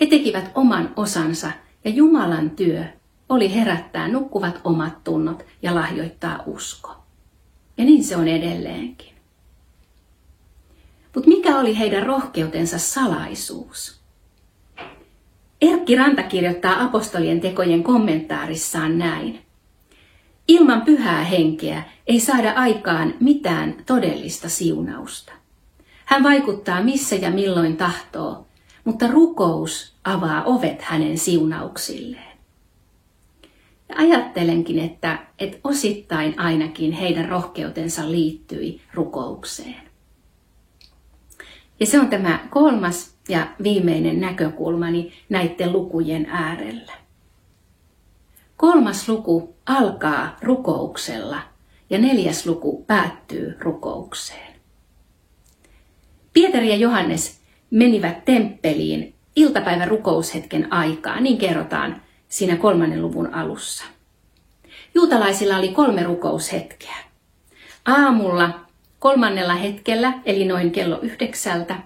He 0.00 0.06
tekivät 0.06 0.50
oman 0.54 0.92
osansa 0.96 1.50
ja 1.84 1.90
Jumalan 1.90 2.50
työ 2.50 2.84
oli 3.28 3.54
herättää 3.54 4.08
nukkuvat 4.08 4.60
omat 4.64 5.04
tunnot 5.04 5.44
ja 5.62 5.74
lahjoittaa 5.74 6.42
usko. 6.46 6.96
Ja 7.78 7.84
niin 7.84 8.04
se 8.04 8.16
on 8.16 8.28
edelleenkin. 8.28 9.14
Mutta 11.14 11.28
mikä 11.28 11.58
oli 11.58 11.78
heidän 11.78 12.02
rohkeutensa 12.02 12.78
salaisuus? 12.78 14.00
Erkki 15.60 15.96
Ranta 15.96 16.22
kirjoittaa 16.22 16.82
apostolien 16.82 17.40
tekojen 17.40 17.82
kommentaarissaan 17.82 18.98
näin. 18.98 19.43
Ilman 20.48 20.82
pyhää 20.82 21.24
henkeä 21.24 21.82
ei 22.06 22.20
saada 22.20 22.52
aikaan 22.52 23.14
mitään 23.20 23.74
todellista 23.86 24.48
siunausta. 24.48 25.32
Hän 26.04 26.22
vaikuttaa 26.22 26.82
missä 26.82 27.16
ja 27.16 27.30
milloin 27.30 27.76
tahtoo, 27.76 28.46
mutta 28.84 29.06
rukous 29.08 29.94
avaa 30.04 30.44
ovet 30.44 30.82
hänen 30.82 31.18
siunauksilleen. 31.18 32.38
Ja 33.88 33.94
ajattelenkin, 33.98 34.78
että, 34.78 35.18
että 35.38 35.58
osittain 35.64 36.40
ainakin 36.40 36.92
heidän 36.92 37.28
rohkeutensa 37.28 38.10
liittyi 38.10 38.80
rukoukseen. 38.94 39.82
Ja 41.80 41.86
se 41.86 42.00
on 42.00 42.08
tämä 42.08 42.38
kolmas 42.50 43.14
ja 43.28 43.46
viimeinen 43.62 44.20
näkökulmani 44.20 45.12
näiden 45.28 45.72
lukujen 45.72 46.26
äärellä. 46.30 47.03
Kolmas 48.64 49.08
luku 49.08 49.56
alkaa 49.66 50.36
rukouksella 50.42 51.38
ja 51.90 51.98
neljäs 51.98 52.46
luku 52.46 52.84
päättyy 52.86 53.56
rukoukseen. 53.60 54.54
Pietari 56.32 56.68
ja 56.68 56.76
Johannes 56.76 57.40
menivät 57.70 58.24
temppeliin 58.24 59.14
iltapäivän 59.36 59.88
rukoushetken 59.88 60.72
aikaa, 60.72 61.20
niin 61.20 61.38
kerrotaan 61.38 62.02
siinä 62.28 62.56
kolmannen 62.56 63.02
luvun 63.02 63.34
alussa. 63.34 63.84
Juutalaisilla 64.94 65.56
oli 65.56 65.68
kolme 65.68 66.02
rukoushetkeä. 66.02 66.96
Aamulla 67.86 68.60
kolmannella 68.98 69.54
hetkellä, 69.54 70.12
eli 70.24 70.44
noin 70.44 70.70
kello 70.70 70.98
yhdeksältä, 71.02 71.76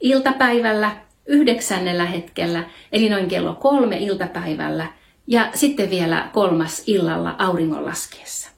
iltapäivällä 0.00 0.96
yhdeksännellä 1.26 2.04
hetkellä, 2.04 2.64
eli 2.92 3.08
noin 3.08 3.28
kello 3.28 3.54
kolme 3.54 3.96
iltapäivällä, 3.96 4.86
ja 5.26 5.50
sitten 5.54 5.90
vielä 5.90 6.30
kolmas 6.32 6.82
illalla 6.86 7.34
auringon 7.38 7.84
laskiessa. 7.84 8.50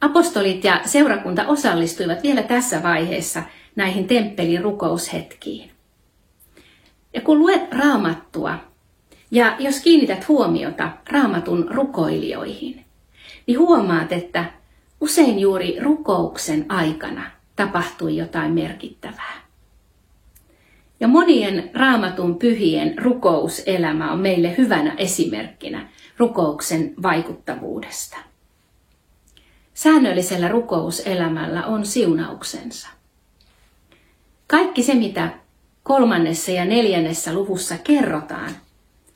Apostolit 0.00 0.64
ja 0.64 0.80
seurakunta 0.84 1.46
osallistuivat 1.46 2.22
vielä 2.22 2.42
tässä 2.42 2.82
vaiheessa 2.82 3.42
näihin 3.76 4.06
temppelin 4.06 4.62
rukoushetkiin. 4.62 5.70
Ja 7.14 7.20
kun 7.20 7.38
luet 7.38 7.72
raamattua, 7.72 8.58
ja 9.30 9.56
jos 9.58 9.80
kiinnität 9.80 10.28
huomiota 10.28 10.90
raamatun 11.10 11.68
rukoilijoihin, 11.70 12.84
niin 13.46 13.58
huomaat, 13.58 14.12
että 14.12 14.44
Usein 15.04 15.38
juuri 15.38 15.80
rukouksen 15.80 16.66
aikana 16.68 17.30
tapahtui 17.56 18.16
jotain 18.16 18.52
merkittävää. 18.52 19.43
Ja 21.00 21.08
monien 21.08 21.70
raamatun 21.74 22.38
pyhien 22.38 22.98
rukouselämä 22.98 24.12
on 24.12 24.18
meille 24.18 24.54
hyvänä 24.58 24.94
esimerkkinä 24.98 25.88
rukouksen 26.18 26.94
vaikuttavuudesta. 27.02 28.16
Säännöllisellä 29.74 30.48
rukouselämällä 30.48 31.66
on 31.66 31.86
siunauksensa. 31.86 32.88
Kaikki 34.46 34.82
se, 34.82 34.94
mitä 34.94 35.28
kolmannessa 35.82 36.50
ja 36.50 36.64
neljännessä 36.64 37.32
luvussa 37.32 37.78
kerrotaan, 37.84 38.50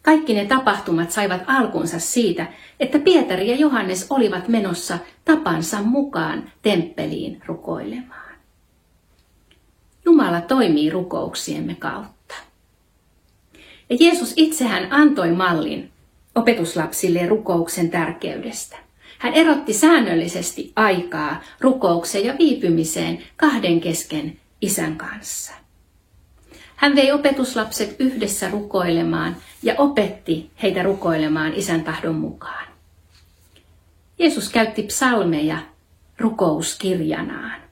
Kaikki 0.09 0.35
ne 0.35 0.47
tapahtumat 0.47 1.11
saivat 1.11 1.43
alkunsa 1.47 1.99
siitä, 1.99 2.47
että 2.81 2.99
Pietari 2.99 3.51
ja 3.51 3.57
Johannes 3.57 4.07
olivat 4.11 4.49
menossa 4.49 4.99
tapansa 5.25 5.83
mukaan 5.83 6.53
temppeliin 6.63 7.43
rukoilemaan. 7.47 8.28
Jumala 10.09 10.41
toimii 10.41 10.91
rukouksiemme 10.91 11.75
kautta. 11.75 12.35
Ja 13.91 13.97
Jeesus 14.01 14.33
itsehän 14.37 14.93
antoi 14.93 15.33
mallin 15.33 15.91
opetuslapsille 16.35 17.27
rukouksen 17.27 17.91
tärkeydestä. 17.91 18.77
Hän 19.19 19.35
erotti 19.35 19.73
säännöllisesti 19.73 20.73
aikaa 20.77 21.41
rukoukseen 21.61 22.27
ja 22.27 22.35
viipymiseen 22.39 23.23
kahden 23.37 23.81
kesken 23.81 24.41
isän 24.61 24.97
kanssa. 24.97 25.53
Hän 26.77 26.97
vei 26.97 27.13
opetuslapset 27.13 27.97
yhdessä 27.99 28.51
rukoilemaan 28.51 29.37
ja 29.63 29.75
opetti 29.79 30.51
heitä 30.63 30.83
rukoilemaan 30.83 31.55
isän 31.55 31.85
tahdon 31.85 32.15
mukaan. 32.15 32.67
Jeesus 34.19 34.49
käytti 34.49 34.83
psalmeja 34.83 35.59
rukouskirjanaan. 36.19 37.68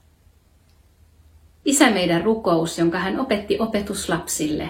Isä 1.67 1.89
meidän 1.89 2.23
rukous, 2.23 2.79
jonka 2.79 2.99
hän 2.99 3.19
opetti 3.19 3.59
opetuslapsille, 3.59 4.69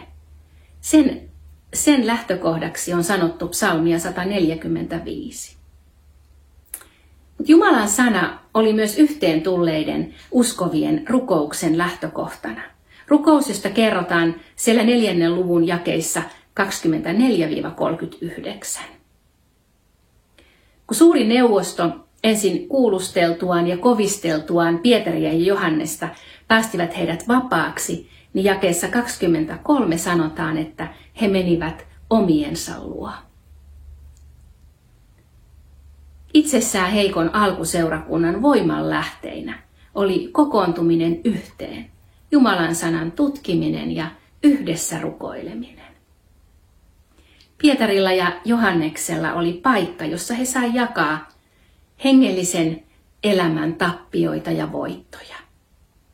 sen, 0.82 1.30
sen 1.74 2.08
lähtökohdaksi 2.08 2.94
on 2.94 3.04
sanottu 3.04 3.48
psalmia 3.48 4.00
145. 4.00 5.58
Jumalan 7.48 7.90
sana 7.90 8.40
oli 8.54 8.74
myös 8.74 8.98
yhteen 9.00 9.42
tulleiden 9.42 10.14
uskovien 10.32 11.06
rukouksen 11.10 11.78
lähtökohtana. 11.78 12.62
Rukous, 13.08 13.50
josta 13.50 13.70
kerrotaan 13.70 14.36
siellä 14.56 14.84
neljännen 14.84 15.36
luvun 15.36 15.68
jakeissa 15.68 16.22
24-39. 18.80 18.82
Kun 20.88 20.98
suuri 20.98 21.28
neuvosto 21.28 22.07
ensin 22.28 22.68
kuulusteltuaan 22.68 23.68
ja 23.68 23.78
kovisteltuaan 23.78 24.80
Pietaria 24.80 25.34
ja 25.34 25.46
Johannesta 25.46 26.10
päästivät 26.48 26.98
heidät 26.98 27.28
vapaaksi, 27.28 28.10
niin 28.34 28.46
jakeessa 28.46 28.88
23 28.88 29.98
sanotaan, 29.98 30.58
että 30.58 30.88
he 31.22 31.28
menivät 31.28 31.88
omiensa 32.10 32.84
luo. 32.84 33.12
Itsessään 36.34 36.92
heikon 36.92 37.36
alkuseurakunnan 37.36 38.42
voiman 38.42 38.90
lähteinä 38.90 39.60
oli 39.96 40.30
kokoontuminen 40.32 41.22
yhteen, 41.24 41.92
Jumalan 42.32 42.76
sanan 42.76 43.12
tutkiminen 43.12 43.96
ja 43.96 44.08
yhdessä 44.44 45.02
rukoileminen. 45.02 45.88
Pietarilla 47.58 48.12
ja 48.12 48.32
Johanneksella 48.46 49.34
oli 49.34 49.54
paikka, 49.54 50.06
jossa 50.06 50.34
he 50.34 50.46
sai 50.46 50.72
jakaa 50.74 51.37
hengellisen 52.04 52.84
elämän 53.24 53.76
tappioita 53.76 54.52
ja 54.52 54.72
voittoja, 54.72 55.36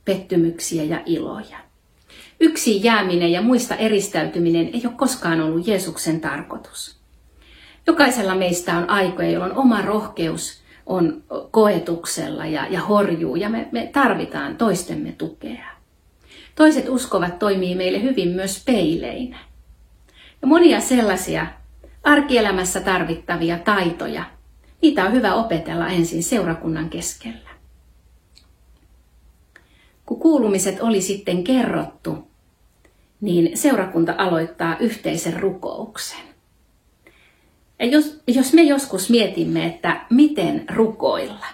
pettymyksiä 0.05 0.83
ja 0.83 1.01
iloja. 1.05 1.57
Yksi 2.39 2.83
jääminen 2.83 3.31
ja 3.31 3.41
muista 3.41 3.75
eristäytyminen 3.75 4.69
ei 4.73 4.81
ole 4.85 4.93
koskaan 4.95 5.41
ollut 5.41 5.67
Jeesuksen 5.67 6.21
tarkoitus. 6.21 6.99
Jokaisella 7.87 8.35
meistä 8.35 8.77
on 8.77 8.89
aikoja, 8.89 9.29
jolloin 9.29 9.57
oma 9.57 9.81
rohkeus 9.81 10.63
on 10.85 11.23
koetuksella 11.51 12.45
ja, 12.45 12.67
ja 12.69 12.81
horjuu, 12.81 13.35
ja 13.35 13.49
me, 13.49 13.69
me 13.71 13.89
tarvitaan 13.93 14.57
toistemme 14.57 15.11
tukea. 15.11 15.65
Toiset 16.55 16.89
uskovat 16.89 17.39
toimii 17.39 17.75
meille 17.75 18.01
hyvin 18.01 18.29
myös 18.29 18.63
peileinä. 18.65 19.39
Ja 20.41 20.47
monia 20.47 20.79
sellaisia 20.79 21.47
arkielämässä 22.03 22.81
tarvittavia 22.81 23.57
taitoja, 23.59 24.23
niitä 24.83 25.05
on 25.05 25.11
hyvä 25.11 25.35
opetella 25.35 25.87
ensin 25.87 26.23
seurakunnan 26.23 26.89
keskellä. 26.89 27.49
Kun 30.05 30.19
kuulumiset 30.19 30.81
oli 30.81 31.01
sitten 31.01 31.43
kerrottu, 31.43 32.27
niin 33.21 33.57
seurakunta 33.57 34.15
aloittaa 34.17 34.77
yhteisen 34.77 35.39
rukouksen. 35.39 36.19
Ja 37.79 37.85
jos, 37.85 38.21
jos 38.27 38.53
me 38.53 38.61
joskus 38.61 39.09
mietimme, 39.09 39.65
että 39.65 40.05
miten 40.09 40.65
rukoilla, 40.75 41.45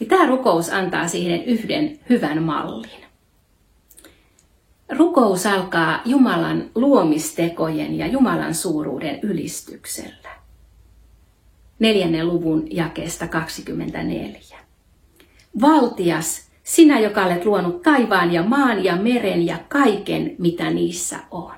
niin 0.00 0.08
tämä 0.08 0.26
rukous 0.26 0.70
antaa 0.70 1.08
siihen 1.08 1.44
yhden 1.44 1.98
hyvän 2.08 2.42
mallin. 2.42 3.04
Rukous 4.88 5.46
alkaa 5.46 6.02
Jumalan 6.04 6.70
luomistekojen 6.74 7.98
ja 7.98 8.06
Jumalan 8.06 8.54
suuruuden 8.54 9.18
ylistyksellä. 9.22 10.23
Neljännen 11.78 12.28
luvun 12.28 12.66
jakeesta 12.70 13.28
24. 13.28 14.58
Valtias, 15.60 16.48
sinä 16.62 17.00
joka 17.00 17.24
olet 17.24 17.44
luonut 17.44 17.82
taivaan 17.82 18.32
ja 18.32 18.42
maan 18.42 18.84
ja 18.84 18.96
meren 18.96 19.46
ja 19.46 19.58
kaiken, 19.68 20.34
mitä 20.38 20.70
niissä 20.70 21.18
on. 21.30 21.54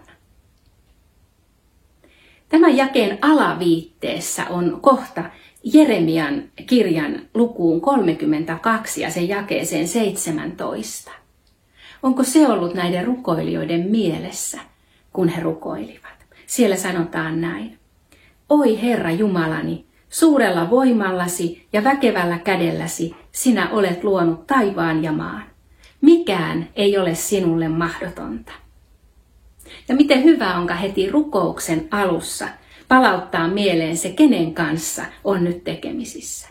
Tämän 2.49 2.77
jakeen 2.77 3.19
alaviitteessä 3.23 4.47
on 4.51 4.79
kohta 4.81 5.25
Jeremian 5.65 6.43
kirjan 6.67 7.21
lukuun 7.35 7.81
32 7.81 9.01
ja 9.01 9.11
sen 9.11 9.29
jakeeseen 9.29 9.89
17. 9.89 11.11
Onko 12.03 12.25
se 12.25 12.49
ollut 12.49 12.75
näiden 12.75 13.05
rukoilijoiden 13.05 13.91
mielessä, 13.91 14.61
kun 15.13 15.29
he 15.29 15.43
rukoilivat? 15.43 16.27
Siellä 16.47 16.77
sanotaan 16.77 17.41
näin. 17.41 17.79
Oi 18.49 18.83
Herra 18.83 19.11
Jumalani, 19.11 19.85
suurella 20.19 20.71
voimallasi 20.71 21.67
ja 21.73 21.85
väkevällä 21.85 22.39
kädelläsi 22.39 23.17
sinä 23.33 23.71
olet 23.71 24.05
luonut 24.05 24.47
taivaan 24.47 25.05
ja 25.05 25.13
maan. 25.13 25.43
Mikään 26.01 26.69
ei 26.77 26.99
ole 26.99 27.15
sinulle 27.15 27.69
mahdotonta. 27.69 28.53
Ja 29.89 29.95
miten 29.97 30.25
hyvä 30.25 30.55
onka 30.55 30.75
heti 30.75 31.11
rukouksen 31.11 31.89
alussa 31.91 32.49
palauttaa 32.89 33.49
mieleen 33.49 33.97
se, 33.97 34.11
kenen 34.11 34.55
kanssa 34.55 35.05
on 35.25 35.45
nyt 35.45 35.65
tekemisissä. 35.65 36.49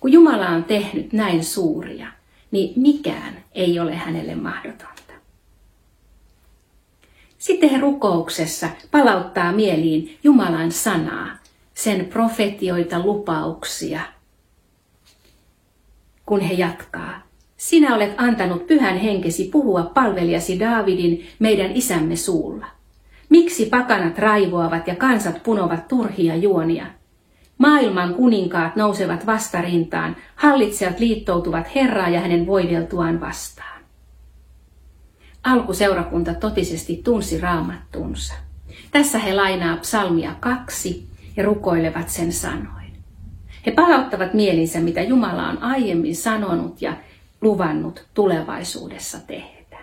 Kun 0.00 0.12
Jumala 0.12 0.48
on 0.48 0.64
tehnyt 0.64 1.12
näin 1.12 1.44
suuria, 1.44 2.06
niin 2.50 2.72
mikään 2.76 3.44
ei 3.54 3.80
ole 3.80 3.94
hänelle 3.94 4.34
mahdotonta. 4.34 5.12
Sitten 7.38 7.70
he 7.70 7.80
rukouksessa 7.80 8.68
palauttaa 8.90 9.52
mieliin 9.52 10.18
Jumalan 10.24 10.72
sanaa, 10.72 11.41
profetioita, 12.08 12.98
lupauksia, 12.98 14.00
kun 16.26 16.40
he 16.40 16.54
jatkaa. 16.54 17.22
Sinä 17.56 17.94
olet 17.94 18.14
antanut 18.16 18.66
pyhän 18.66 18.98
henkesi 18.98 19.48
puhua 19.52 19.82
palvelijasi 19.82 20.60
Daavidin 20.60 21.26
meidän 21.38 21.72
isämme 21.72 22.16
suulla. 22.16 22.66
Miksi 23.28 23.66
pakanat 23.66 24.18
raivoavat 24.18 24.88
ja 24.88 24.96
kansat 24.96 25.42
punovat 25.42 25.88
turhia 25.88 26.36
juonia? 26.36 26.86
Maailman 27.58 28.14
kuninkaat 28.14 28.76
nousevat 28.76 29.26
vastarintaan, 29.26 30.16
hallitsijat 30.36 31.00
liittoutuvat 31.00 31.74
Herraa 31.74 32.08
ja 32.08 32.20
hänen 32.20 32.46
voideltuaan 32.46 33.20
vastaan. 33.20 33.82
Alkuseurakunta 35.44 36.34
totisesti 36.34 37.00
tunsi 37.04 37.40
raamattunsa. 37.40 38.34
Tässä 38.90 39.18
he 39.18 39.34
lainaa 39.34 39.76
psalmia 39.76 40.34
kaksi 40.40 41.11
ja 41.36 41.44
rukoilevat 41.44 42.08
sen 42.08 42.32
sanoin. 42.32 42.92
He 43.66 43.70
palauttavat 43.70 44.34
mielinsä, 44.34 44.80
mitä 44.80 45.00
Jumala 45.00 45.48
on 45.48 45.62
aiemmin 45.62 46.16
sanonut 46.16 46.82
ja 46.82 46.96
luvannut 47.40 48.04
tulevaisuudessa 48.14 49.18
tehdä. 49.26 49.78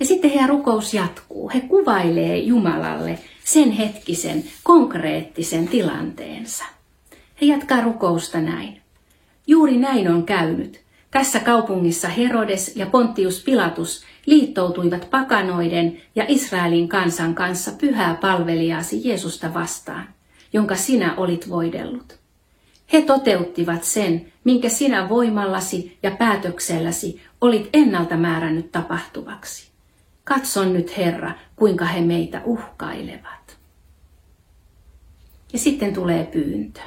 Ja 0.00 0.06
sitten 0.06 0.30
heidän 0.30 0.48
rukous 0.48 0.94
jatkuu. 0.94 1.50
He 1.54 1.60
kuvailee 1.60 2.36
Jumalalle 2.36 3.18
sen 3.44 3.70
hetkisen 3.70 4.44
konkreettisen 4.62 5.68
tilanteensa. 5.68 6.64
He 7.40 7.46
jatkaa 7.46 7.80
rukousta 7.80 8.40
näin. 8.40 8.80
Juuri 9.46 9.76
näin 9.76 10.08
on 10.08 10.24
käynyt. 10.24 10.80
Tässä 11.10 11.40
kaupungissa 11.40 12.08
Herodes 12.08 12.76
ja 12.76 12.86
Pontius 12.86 13.44
Pilatus 13.44 14.04
liittoutuivat 14.26 15.10
pakanoiden 15.10 16.02
ja 16.14 16.24
Israelin 16.28 16.88
kansan 16.88 17.34
kanssa 17.34 17.70
pyhää 17.70 18.14
palvelijasi 18.14 19.08
Jeesusta 19.08 19.54
vastaan, 19.54 20.08
jonka 20.52 20.76
sinä 20.76 21.14
olit 21.16 21.48
voidellut. 21.48 22.18
He 22.92 23.02
toteuttivat 23.02 23.84
sen, 23.84 24.32
minkä 24.44 24.68
sinä 24.68 25.08
voimallasi 25.08 25.98
ja 26.02 26.10
päätökselläsi 26.10 27.22
olit 27.40 27.68
ennalta 27.72 28.16
määrännyt 28.16 28.72
tapahtuvaksi. 28.72 29.70
Katson 30.24 30.72
nyt, 30.72 30.96
Herra, 30.96 31.32
kuinka 31.56 31.84
he 31.84 32.00
meitä 32.00 32.42
uhkailevat. 32.44 33.58
Ja 35.52 35.58
sitten 35.58 35.94
tulee 35.94 36.24
pyyntö. 36.24 36.80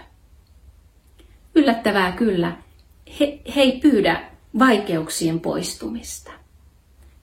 Yllättävää 1.56 2.12
kyllä, 2.12 2.58
he, 3.20 3.40
he 3.56 3.62
ei 3.62 3.80
pyydä 3.80 4.30
vaikeuksien 4.60 5.40
poistumista. 5.40 6.39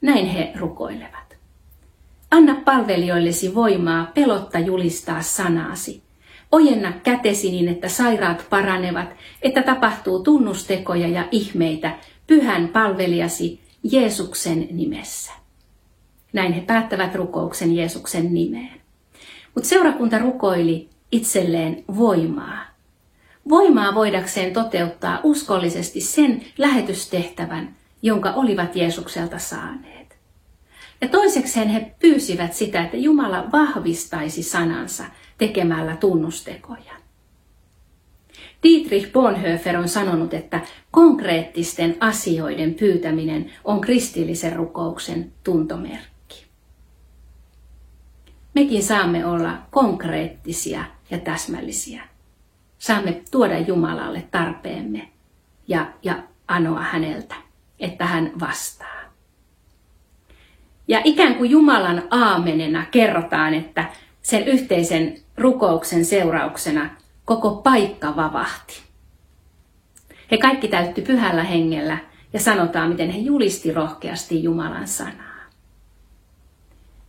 Näin 0.00 0.26
he 0.26 0.52
rukoilevat. 0.56 1.36
Anna 2.30 2.54
palvelijoillesi 2.64 3.54
voimaa 3.54 4.10
pelotta 4.14 4.58
julistaa 4.58 5.22
sanaasi. 5.22 6.02
Ojenna 6.52 6.92
kätesi 6.92 7.50
niin, 7.50 7.68
että 7.68 7.88
sairaat 7.88 8.46
paranevat, 8.50 9.08
että 9.42 9.62
tapahtuu 9.62 10.22
tunnustekoja 10.22 11.08
ja 11.08 11.28
ihmeitä 11.30 11.98
pyhän 12.26 12.68
palvelijasi 12.68 13.60
Jeesuksen 13.82 14.68
nimessä. 14.70 15.32
Näin 16.32 16.52
he 16.52 16.60
päättävät 16.60 17.14
rukouksen 17.14 17.76
Jeesuksen 17.76 18.34
nimeen. 18.34 18.80
Mutta 19.54 19.68
seurakunta 19.68 20.18
rukoili 20.18 20.88
itselleen 21.12 21.84
voimaa. 21.96 22.58
Voimaa 23.48 23.94
voidakseen 23.94 24.52
toteuttaa 24.52 25.20
uskollisesti 25.22 26.00
sen 26.00 26.42
lähetystehtävän, 26.58 27.76
jonka 28.02 28.32
olivat 28.32 28.76
Jeesukselta 28.76 29.38
saaneet. 29.38 30.16
Ja 31.00 31.08
toisekseen 31.08 31.68
he 31.68 31.94
pyysivät 31.98 32.54
sitä, 32.54 32.84
että 32.84 32.96
Jumala 32.96 33.52
vahvistaisi 33.52 34.42
sanansa 34.42 35.04
tekemällä 35.38 35.96
tunnustekoja. 35.96 36.92
Dietrich 38.62 39.12
Bonhoeffer 39.12 39.76
on 39.76 39.88
sanonut, 39.88 40.34
että 40.34 40.60
konkreettisten 40.90 41.96
asioiden 42.00 42.74
pyytäminen 42.74 43.52
on 43.64 43.80
kristillisen 43.80 44.56
rukouksen 44.56 45.32
tuntomerkki. 45.44 46.46
Mekin 48.54 48.82
saamme 48.82 49.26
olla 49.26 49.58
konkreettisia 49.70 50.84
ja 51.10 51.18
täsmällisiä. 51.18 52.02
Saamme 52.78 53.22
tuoda 53.30 53.58
Jumalalle 53.58 54.24
tarpeemme 54.30 55.08
ja, 55.68 55.92
ja 56.02 56.22
anoa 56.48 56.80
häneltä, 56.80 57.34
että 57.80 58.06
hän 58.06 58.32
vastaa. 58.40 58.96
Ja 60.88 61.00
ikään 61.04 61.34
kuin 61.34 61.50
Jumalan 61.50 62.02
aamenena 62.10 62.86
kerrotaan, 62.90 63.54
että 63.54 63.84
sen 64.22 64.48
yhteisen 64.48 65.18
rukouksen 65.36 66.04
seurauksena 66.04 66.90
koko 67.24 67.50
paikka 67.50 68.16
vavahti. 68.16 68.82
He 70.30 70.38
kaikki 70.38 70.68
täytti 70.68 71.02
pyhällä 71.02 71.42
hengellä 71.42 71.98
ja 72.32 72.40
sanotaan, 72.40 72.88
miten 72.88 73.10
he 73.10 73.18
julisti 73.18 73.72
rohkeasti 73.72 74.42
Jumalan 74.42 74.88
sanaa. 74.88 75.36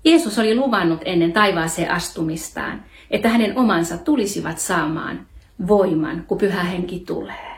Jeesus 0.04 0.40
oli 0.40 0.56
luvannut 0.56 1.02
ennen 1.06 1.34
taivaaseen 1.34 1.92
astumistaan, 1.92 2.84
että 3.12 3.30
hänen 3.30 3.58
omansa 3.58 3.98
tulisivat 3.98 4.60
saamaan 4.60 5.28
voiman, 5.68 6.24
kun 6.28 6.38
pyhä 6.38 6.64
henki 6.64 7.04
tulee. 7.08 7.57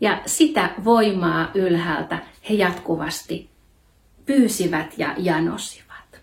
Ja 0.00 0.22
sitä 0.26 0.70
voimaa 0.84 1.50
ylhäältä 1.54 2.18
he 2.50 2.54
jatkuvasti 2.54 3.50
pyysivät 4.26 4.98
ja 4.98 5.14
janosivat. 5.18 6.20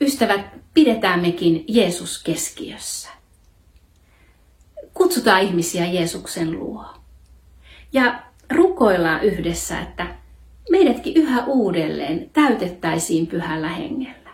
Ystävät, 0.00 0.46
pidetään 0.74 1.20
mekin 1.20 1.64
Jeesus 1.68 2.22
keskiössä. 2.22 3.08
Kutsutaan 4.94 5.42
ihmisiä 5.42 5.86
Jeesuksen 5.86 6.50
luo. 6.50 6.84
Ja 7.92 8.22
rukoillaan 8.50 9.24
yhdessä, 9.24 9.80
että 9.80 10.06
meidätkin 10.70 11.16
yhä 11.16 11.44
uudelleen 11.44 12.30
täytettäisiin 12.32 13.26
pyhällä 13.26 13.68
hengellä. 13.68 14.30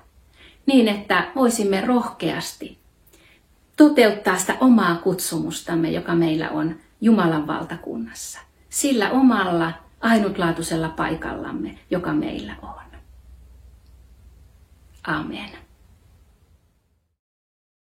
Niin, 0.67 0.89
että 0.89 1.31
voisimme 1.35 1.81
rohkeasti 1.81 2.82
toteuttaa 3.89 4.39
sitä 4.39 4.57
omaa 4.61 4.95
kutsumustamme, 4.95 5.91
joka 5.91 6.15
meillä 6.15 6.51
on 6.51 6.77
Jumalan 7.01 7.47
valtakunnassa. 7.47 8.41
Sillä 8.69 9.11
omalla 9.11 9.73
ainutlaatuisella 10.01 10.89
paikallamme, 10.89 11.79
joka 11.91 12.13
meillä 12.13 12.55
on. 12.63 12.83
Amen. 15.07 15.51